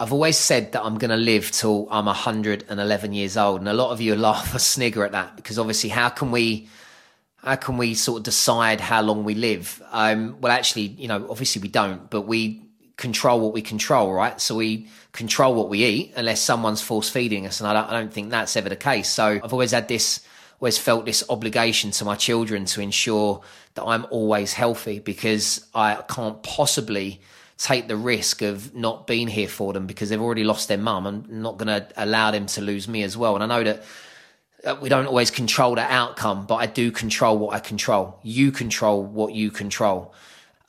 I've 0.00 0.12
always 0.12 0.38
said 0.38 0.72
that 0.72 0.84
I'm 0.84 0.96
going 0.96 1.10
to 1.10 1.16
live 1.16 1.50
till 1.50 1.88
I'm 1.90 2.06
111 2.06 3.12
years 3.12 3.36
old, 3.36 3.60
and 3.60 3.68
a 3.68 3.72
lot 3.72 3.90
of 3.90 4.00
you 4.00 4.14
laugh 4.16 4.54
or 4.54 4.58
snigger 4.58 5.04
at 5.04 5.12
that 5.12 5.36
because 5.36 5.58
obviously, 5.58 5.90
how 5.90 6.08
can 6.08 6.30
we, 6.30 6.68
how 7.38 7.56
can 7.56 7.76
we 7.78 7.94
sort 7.94 8.18
of 8.18 8.24
decide 8.24 8.80
how 8.80 9.02
long 9.02 9.24
we 9.24 9.34
live? 9.34 9.82
Um, 9.90 10.36
well, 10.40 10.52
actually, 10.52 10.82
you 10.82 11.08
know, 11.08 11.26
obviously 11.28 11.60
we 11.62 11.68
don't, 11.68 12.08
but 12.10 12.22
we 12.22 12.62
control 12.96 13.40
what 13.40 13.52
we 13.52 13.62
control, 13.62 14.12
right? 14.12 14.40
So 14.40 14.54
we 14.56 14.88
control 15.12 15.54
what 15.54 15.68
we 15.68 15.84
eat, 15.84 16.12
unless 16.16 16.40
someone's 16.40 16.80
force 16.80 17.08
feeding 17.08 17.46
us, 17.46 17.60
and 17.60 17.68
I 17.68 17.72
don't, 17.72 17.90
I 17.90 17.92
don't 17.98 18.12
think 18.12 18.30
that's 18.30 18.56
ever 18.56 18.68
the 18.68 18.76
case. 18.76 19.08
So 19.08 19.40
I've 19.42 19.52
always 19.52 19.72
had 19.72 19.88
this, 19.88 20.24
always 20.60 20.78
felt 20.78 21.06
this 21.06 21.24
obligation 21.28 21.90
to 21.92 22.04
my 22.04 22.14
children 22.14 22.66
to 22.66 22.80
ensure 22.80 23.42
that 23.74 23.84
I'm 23.84 24.06
always 24.10 24.52
healthy 24.52 25.00
because 25.00 25.66
I 25.74 25.96
can't 26.08 26.40
possibly 26.44 27.20
take 27.58 27.88
the 27.88 27.96
risk 27.96 28.40
of 28.40 28.72
not 28.74 29.06
being 29.06 29.26
here 29.26 29.48
for 29.48 29.72
them 29.72 29.86
because 29.86 30.08
they've 30.08 30.20
already 30.20 30.44
lost 30.44 30.68
their 30.68 30.78
mum. 30.78 31.06
I'm 31.06 31.42
not 31.42 31.58
going 31.58 31.66
to 31.66 31.88
allow 31.96 32.30
them 32.30 32.46
to 32.46 32.60
lose 32.60 32.86
me 32.86 33.02
as 33.02 33.16
well. 33.16 33.34
And 33.34 33.42
I 33.42 33.46
know 33.46 33.64
that 33.64 33.84
uh, 34.64 34.76
we 34.80 34.88
don't 34.88 35.06
always 35.06 35.32
control 35.32 35.74
the 35.74 35.82
outcome, 35.82 36.46
but 36.46 36.56
I 36.56 36.66
do 36.66 36.92
control 36.92 37.36
what 37.36 37.54
I 37.54 37.58
control. 37.58 38.20
You 38.22 38.52
control 38.52 39.04
what 39.04 39.34
you 39.34 39.50
control. 39.50 40.14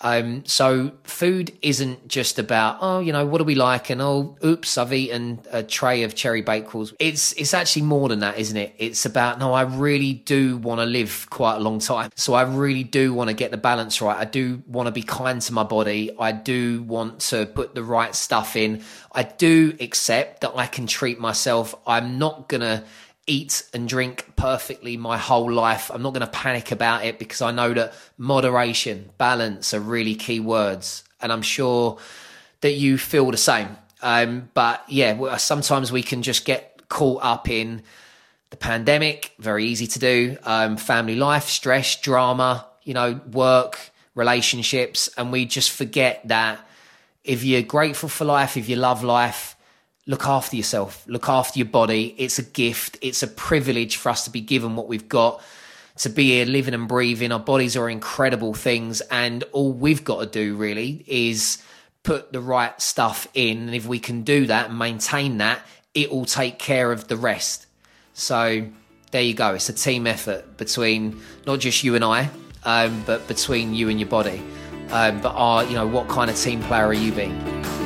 Um, 0.02 0.46
so 0.46 0.94
food 1.04 1.58
isn't 1.62 2.08
just 2.08 2.40
about 2.40 2.78
oh 2.80 3.02
you 3.02 3.12
know 3.12 3.26
what 3.26 3.40
do 3.40 3.44
we 3.44 3.56
like 3.56 3.90
and 3.90 4.02
oh 4.02 4.38
oops 4.46 4.78
I've 4.78 4.94
eaten 4.94 5.42
a 5.52 5.62
tray 5.62 6.04
of 6.04 6.16
cherry 6.16 6.42
bakewells. 6.42 6.94
It's 7.00 7.34
it's 7.34 7.54
actually 7.54 7.82
more 7.82 8.08
than 8.08 8.20
that, 8.20 8.38
isn't 8.38 8.56
it? 8.56 8.74
It's 8.78 9.06
about 9.06 9.40
no 9.40 9.52
I 9.52 9.64
really 9.64 10.14
do 10.14 10.56
want 10.58 10.80
to 10.80 10.86
live 10.86 11.28
quite 11.30 11.56
a 11.56 11.60
long 11.60 11.80
time. 11.80 12.12
So 12.16 12.34
I 12.34 12.44
really 12.44 12.86
do 12.86 13.14
want 13.14 13.30
to 13.30 13.34
get 13.34 13.52
the 13.52 13.58
balance 13.58 14.02
right. 14.02 14.18
I 14.18 14.26
do 14.26 14.64
want 14.68 14.88
to 14.88 14.92
be 14.92 15.04
kind 15.04 15.42
to 15.42 15.54
my 15.54 15.64
body. 15.64 16.12
I 16.18 16.32
do 16.32 16.82
want 16.84 17.20
to 17.22 17.46
put 17.46 17.76
the 17.76 17.84
right 17.84 18.16
stuff 18.16 18.56
in. 18.56 18.84
I 19.12 19.24
do 19.24 19.76
accept 19.82 20.42
that 20.42 20.54
I 20.56 20.68
can 20.68 20.88
treat 20.88 21.20
myself. 21.20 21.76
I'm 21.86 22.18
not 22.18 22.48
gonna 22.48 22.86
eat 23.30 23.64
and 23.74 23.88
drink 23.88 24.36
perfectly 24.36 24.98
my 24.98 25.18
whole 25.18 25.52
life. 25.52 25.92
I'm 25.94 26.02
not 26.02 26.14
going 26.14 26.26
to 26.26 26.32
panic 26.32 26.72
about 26.72 27.06
it 27.06 27.20
because 27.20 27.42
I 27.42 27.52
know 27.52 27.74
that 27.74 27.94
moderation, 28.18 29.12
balance 29.18 29.74
are 29.74 29.80
really 29.80 30.16
key 30.16 30.40
words. 30.40 31.04
And 31.22 31.32
I'm 31.32 31.42
sure 31.42 31.98
that 32.62 32.72
you 32.72 32.98
feel 32.98 33.30
the 33.32 33.38
same. 33.38 33.78
Um, 34.02 34.50
but 34.54 34.84
yeah, 34.88 35.38
sometimes 35.38 35.92
we 35.92 36.04
can 36.04 36.24
just 36.24 36.46
get 36.46 36.90
caught 36.90 37.24
up 37.24 37.50
in 37.50 37.84
the 38.50 38.58
pandemic, 38.58 39.34
very 39.38 39.66
easy 39.66 39.88
to 39.88 40.00
do, 40.00 40.38
um, 40.44 40.78
family 40.78 41.16
life, 41.16 41.48
stress, 41.50 42.02
drama, 42.02 42.66
you 42.84 42.94
know, 42.94 43.22
work, 43.32 43.92
relationships. 44.16 45.10
And 45.18 45.32
we 45.32 45.46
just 45.46 45.72
forget 45.72 46.22
that 46.28 46.60
if 47.24 47.44
you're 47.44 47.62
grateful 47.62 48.10
for 48.10 48.26
life, 48.26 48.58
if 48.58 48.68
you 48.68 48.76
love 48.76 49.04
life, 49.04 49.56
look 50.10 50.26
after 50.26 50.56
yourself, 50.56 51.06
look 51.08 51.30
after 51.30 51.60
your 51.60 51.68
body. 51.68 52.16
It's 52.18 52.40
a 52.40 52.44
gift, 52.44 52.98
it's 53.00 53.22
a 53.22 53.28
privilege 53.28 53.98
for 53.98 54.10
us 54.10 54.24
to 54.26 54.32
be 54.32 54.42
given 54.42 54.76
what 54.76 54.88
we've 54.88 55.08
got 55.08 55.40
to 55.98 56.10
be 56.10 56.32
here 56.32 56.46
living 56.46 56.74
and 56.74 56.88
breathing. 56.88 57.32
Our 57.32 57.40
bodies 57.40 57.78
are 57.78 57.88
incredible 57.88 58.56
things, 58.56 59.02
and 59.02 59.44
all 59.52 59.72
we've 59.72 60.04
got 60.04 60.22
to 60.22 60.26
do 60.26 60.56
really 60.56 61.04
is 61.06 61.62
put 62.02 62.34
the 62.34 62.42
right 62.42 62.82
stuff 62.82 63.28
in. 63.36 63.60
And 63.68 63.76
if 63.76 63.86
we 63.86 64.00
can 64.00 64.24
do 64.24 64.48
that 64.48 64.72
and 64.72 64.80
maintain 64.80 65.38
that, 65.38 65.62
it 65.94 66.12
will 66.12 66.26
take 66.26 66.58
care 66.58 66.92
of 66.92 67.08
the 67.08 67.16
rest. 67.16 67.68
So 68.14 68.68
there 69.12 69.22
you 69.22 69.36
go. 69.36 69.54
It's 69.54 69.70
a 69.70 69.74
team 69.74 70.08
effort 70.08 70.58
between 70.58 71.22
not 71.46 71.60
just 71.60 71.84
you 71.84 71.94
and 71.94 72.04
I, 72.04 72.32
um, 72.64 73.04
but 73.06 73.28
between 73.28 73.76
you 73.76 73.90
and 73.90 74.00
your 74.00 74.10
body. 74.10 74.42
Um, 74.90 75.22
but 75.22 75.34
are 75.36 75.64
you 75.66 75.74
know 75.74 75.86
what 75.86 76.08
kind 76.08 76.32
of 76.32 76.36
team 76.36 76.64
player 76.64 76.88
are 76.88 76.94
you 76.94 77.12
being? 77.12 77.79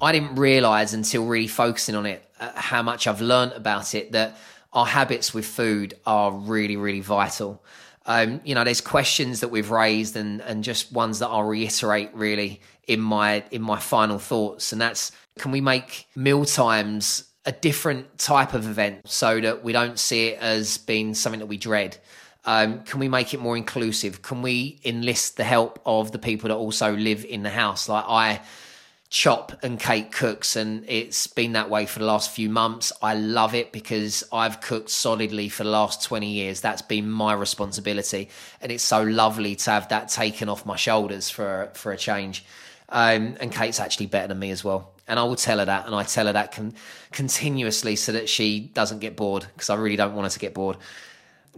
I 0.00 0.12
didn't 0.12 0.36
realize 0.36 0.94
until 0.94 1.26
really 1.26 1.48
focusing 1.48 1.94
on 1.94 2.06
it 2.06 2.24
uh, 2.38 2.52
how 2.54 2.82
much 2.82 3.06
I've 3.06 3.20
learned 3.20 3.52
about 3.52 3.94
it 3.94 4.12
that 4.12 4.36
our 4.72 4.86
habits 4.86 5.34
with 5.34 5.44
food 5.44 5.94
are 6.06 6.30
really, 6.30 6.76
really 6.76 7.00
vital. 7.00 7.64
Um, 8.06 8.40
you 8.44 8.54
know, 8.54 8.64
there's 8.64 8.80
questions 8.80 9.40
that 9.40 9.48
we've 9.48 9.70
raised 9.70 10.16
and 10.16 10.40
and 10.40 10.64
just 10.64 10.92
ones 10.92 11.18
that 11.18 11.28
I'll 11.28 11.42
reiterate 11.42 12.10
really 12.14 12.60
in 12.86 13.00
my 13.00 13.44
in 13.50 13.60
my 13.60 13.78
final 13.78 14.18
thoughts, 14.18 14.72
and 14.72 14.80
that's 14.80 15.12
can 15.38 15.50
we 15.50 15.60
make 15.60 16.06
meal 16.14 16.44
times 16.44 17.24
a 17.44 17.52
different 17.52 18.18
type 18.18 18.54
of 18.54 18.66
event 18.66 19.08
so 19.08 19.40
that 19.40 19.64
we 19.64 19.72
don't 19.72 19.98
see 19.98 20.28
it 20.28 20.38
as 20.38 20.78
being 20.78 21.14
something 21.14 21.40
that 21.40 21.46
we 21.46 21.56
dread. 21.56 21.96
Um, 22.44 22.82
can 22.82 23.00
we 23.00 23.08
make 23.08 23.32
it 23.32 23.40
more 23.40 23.56
inclusive? 23.56 24.22
Can 24.22 24.42
we 24.42 24.80
enlist 24.84 25.36
the 25.38 25.44
help 25.44 25.80
of 25.86 26.12
the 26.12 26.18
people 26.18 26.48
that 26.48 26.56
also 26.56 26.94
live 26.94 27.24
in 27.24 27.42
the 27.42 27.50
house? 27.50 27.88
Like 27.88 28.04
I 28.06 28.40
chop 29.10 29.52
and 29.62 29.80
Kate 29.80 30.12
cooks 30.12 30.54
and 30.54 30.84
it's 30.86 31.26
been 31.26 31.52
that 31.52 31.70
way 31.70 31.86
for 31.86 31.98
the 31.98 32.04
last 32.04 32.30
few 32.30 32.50
months. 32.50 32.92
I 33.00 33.14
love 33.14 33.54
it 33.54 33.72
because 33.72 34.22
i've 34.32 34.60
cooked 34.60 34.90
solidly 34.90 35.48
for 35.48 35.64
the 35.64 35.70
last 35.70 36.02
20 36.04 36.30
years. 36.30 36.60
That's 36.60 36.82
been 36.82 37.10
my 37.10 37.32
responsibility 37.32 38.28
and 38.60 38.70
it's 38.70 38.84
so 38.84 39.02
lovely 39.02 39.56
to 39.56 39.70
have 39.70 39.88
that 39.88 40.08
taken 40.08 40.48
off 40.48 40.66
my 40.66 40.76
shoulders 40.76 41.30
for 41.30 41.70
for 41.74 41.92
a 41.92 41.96
change. 41.96 42.44
Um, 42.90 43.36
and 43.40 43.50
kate's 43.52 43.80
actually 43.80 44.06
better 44.06 44.28
than 44.28 44.38
me 44.38 44.50
as 44.50 44.62
well. 44.62 44.92
And 45.06 45.18
i 45.18 45.22
will 45.22 45.36
tell 45.36 45.58
her 45.58 45.64
that 45.64 45.86
and 45.86 45.94
i 45.94 46.02
tell 46.02 46.26
her 46.26 46.34
that 46.34 46.52
con- 46.52 46.74
continuously 47.10 47.96
so 47.96 48.12
that 48.12 48.28
she 48.28 48.60
doesn't 48.60 48.98
get 48.98 49.16
bored 49.16 49.46
because 49.54 49.70
i 49.70 49.74
really 49.74 49.96
don't 49.96 50.14
want 50.14 50.26
her 50.26 50.30
to 50.30 50.38
get 50.38 50.52
bored. 50.52 50.76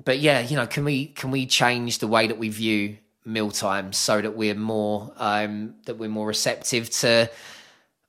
But 0.05 0.21
yeah 0.21 0.39
you 0.41 0.55
know 0.55 0.69
can 0.69 0.85
we 0.85 1.07
can 1.07 1.33
we 1.33 1.47
change 1.47 1.99
the 1.99 2.07
way 2.07 2.29
that 2.29 2.39
we 2.39 2.49
view 2.49 2.99
meal 3.31 3.51
times 3.51 3.97
so 3.97 4.21
that 4.21 4.37
we're 4.37 4.55
more 4.55 5.13
um, 5.17 5.75
that 5.87 5.97
we're 5.97 6.11
more 6.11 6.27
receptive 6.27 6.91
to 6.91 7.31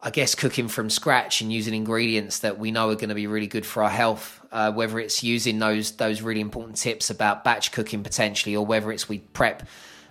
I 0.04 0.10
guess 0.10 0.34
cooking 0.34 0.68
from 0.68 0.90
scratch 0.90 1.42
and 1.42 1.54
using 1.54 1.76
ingredients 1.76 2.40
that 2.40 2.58
we 2.58 2.72
know 2.72 2.90
are 2.90 2.96
going 2.96 3.10
to 3.10 3.16
be 3.16 3.28
really 3.28 3.48
good 3.48 3.66
for 3.66 3.84
our 3.84 3.90
health. 3.90 4.40
Uh, 4.52 4.72
whether 4.72 5.00
it's 5.00 5.24
using 5.24 5.60
those 5.60 5.92
those 5.94 6.22
really 6.22 6.42
important 6.42 6.76
tips 6.76 7.10
about 7.10 7.44
batch 7.44 7.72
cooking 7.72 8.04
potentially, 8.04 8.56
or 8.56 8.66
whether 8.66 8.92
it's 8.92 9.08
we 9.08 9.20
prep 9.20 9.64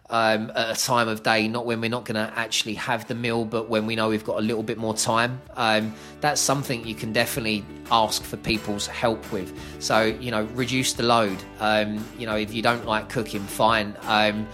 um, 0.09 0.51
at 0.55 0.77
a 0.77 0.81
time 0.81 1.09
of 1.09 1.23
day, 1.23 1.49
not 1.49 1.67
when 1.67 1.81
we're 1.81 1.91
not 1.91 2.05
going 2.05 2.15
to 2.17 2.33
actually 2.37 2.75
have 2.75 3.07
the 3.09 3.15
meal, 3.15 3.45
but 3.45 3.69
when 3.69 3.87
we 3.87 3.97
know 3.97 4.09
we've 4.09 4.25
got 4.25 4.39
a 4.39 4.43
little 4.43 4.63
bit 4.63 4.79
more 4.79 4.95
time. 4.95 5.41
Um, 5.57 5.95
that's 6.21 6.41
something 6.41 6.87
you 6.87 6.95
can 6.95 7.13
definitely 7.13 7.65
ask 7.91 8.23
for 8.23 8.37
people's 8.37 8.87
help 8.87 9.31
with. 9.33 9.53
So 9.81 10.03
you 10.03 10.31
know, 10.31 10.45
reduce 10.55 10.93
the 10.93 11.03
load. 11.03 11.39
Um, 11.59 12.05
you 12.17 12.27
know, 12.27 12.37
if 12.37 12.55
you 12.55 12.63
don't 12.63 12.87
like 12.87 13.09
cooking, 13.09 13.43
fine 13.43 13.97
um, 14.03 14.47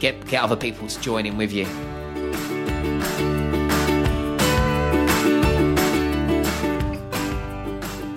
get 0.00 0.26
get 0.26 0.42
other 0.42 0.56
people 0.56 0.86
to 0.88 1.00
join 1.00 1.26
in 1.26 1.36
with 1.36 1.52
you. 1.52 1.66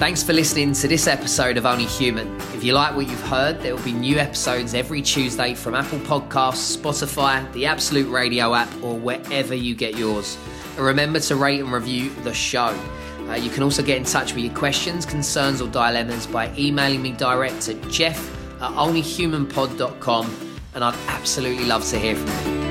Thanks 0.01 0.23
for 0.23 0.33
listening 0.33 0.73
to 0.73 0.87
this 0.87 1.05
episode 1.05 1.57
of 1.57 1.67
Only 1.67 1.85
Human. 1.85 2.35
If 2.55 2.63
you 2.63 2.73
like 2.73 2.95
what 2.95 3.07
you've 3.07 3.21
heard, 3.27 3.61
there 3.61 3.75
will 3.75 3.83
be 3.83 3.93
new 3.93 4.17
episodes 4.17 4.73
every 4.73 4.99
Tuesday 5.03 5.53
from 5.53 5.75
Apple 5.75 5.99
Podcasts, 5.99 6.75
Spotify, 6.75 7.51
the 7.53 7.67
Absolute 7.67 8.09
Radio 8.09 8.55
app, 8.55 8.67
or 8.81 8.97
wherever 8.97 9.53
you 9.53 9.75
get 9.75 9.95
yours. 9.95 10.39
And 10.75 10.85
remember 10.85 11.19
to 11.19 11.35
rate 11.35 11.59
and 11.59 11.71
review 11.71 12.09
the 12.23 12.33
show. 12.33 12.75
Uh, 13.29 13.35
you 13.35 13.51
can 13.51 13.61
also 13.61 13.83
get 13.83 13.97
in 13.97 14.03
touch 14.03 14.33
with 14.33 14.43
your 14.43 14.55
questions, 14.55 15.05
concerns, 15.05 15.61
or 15.61 15.67
dilemmas 15.67 16.25
by 16.25 16.51
emailing 16.57 17.03
me 17.03 17.11
direct 17.11 17.69
at 17.69 17.79
jeff 17.89 18.17
at 18.59 18.71
onlyhumanpod.com 18.71 20.50
and 20.73 20.83
I'd 20.83 20.95
absolutely 21.07 21.65
love 21.65 21.85
to 21.89 21.99
hear 21.99 22.15
from 22.15 22.63
you. 22.65 22.70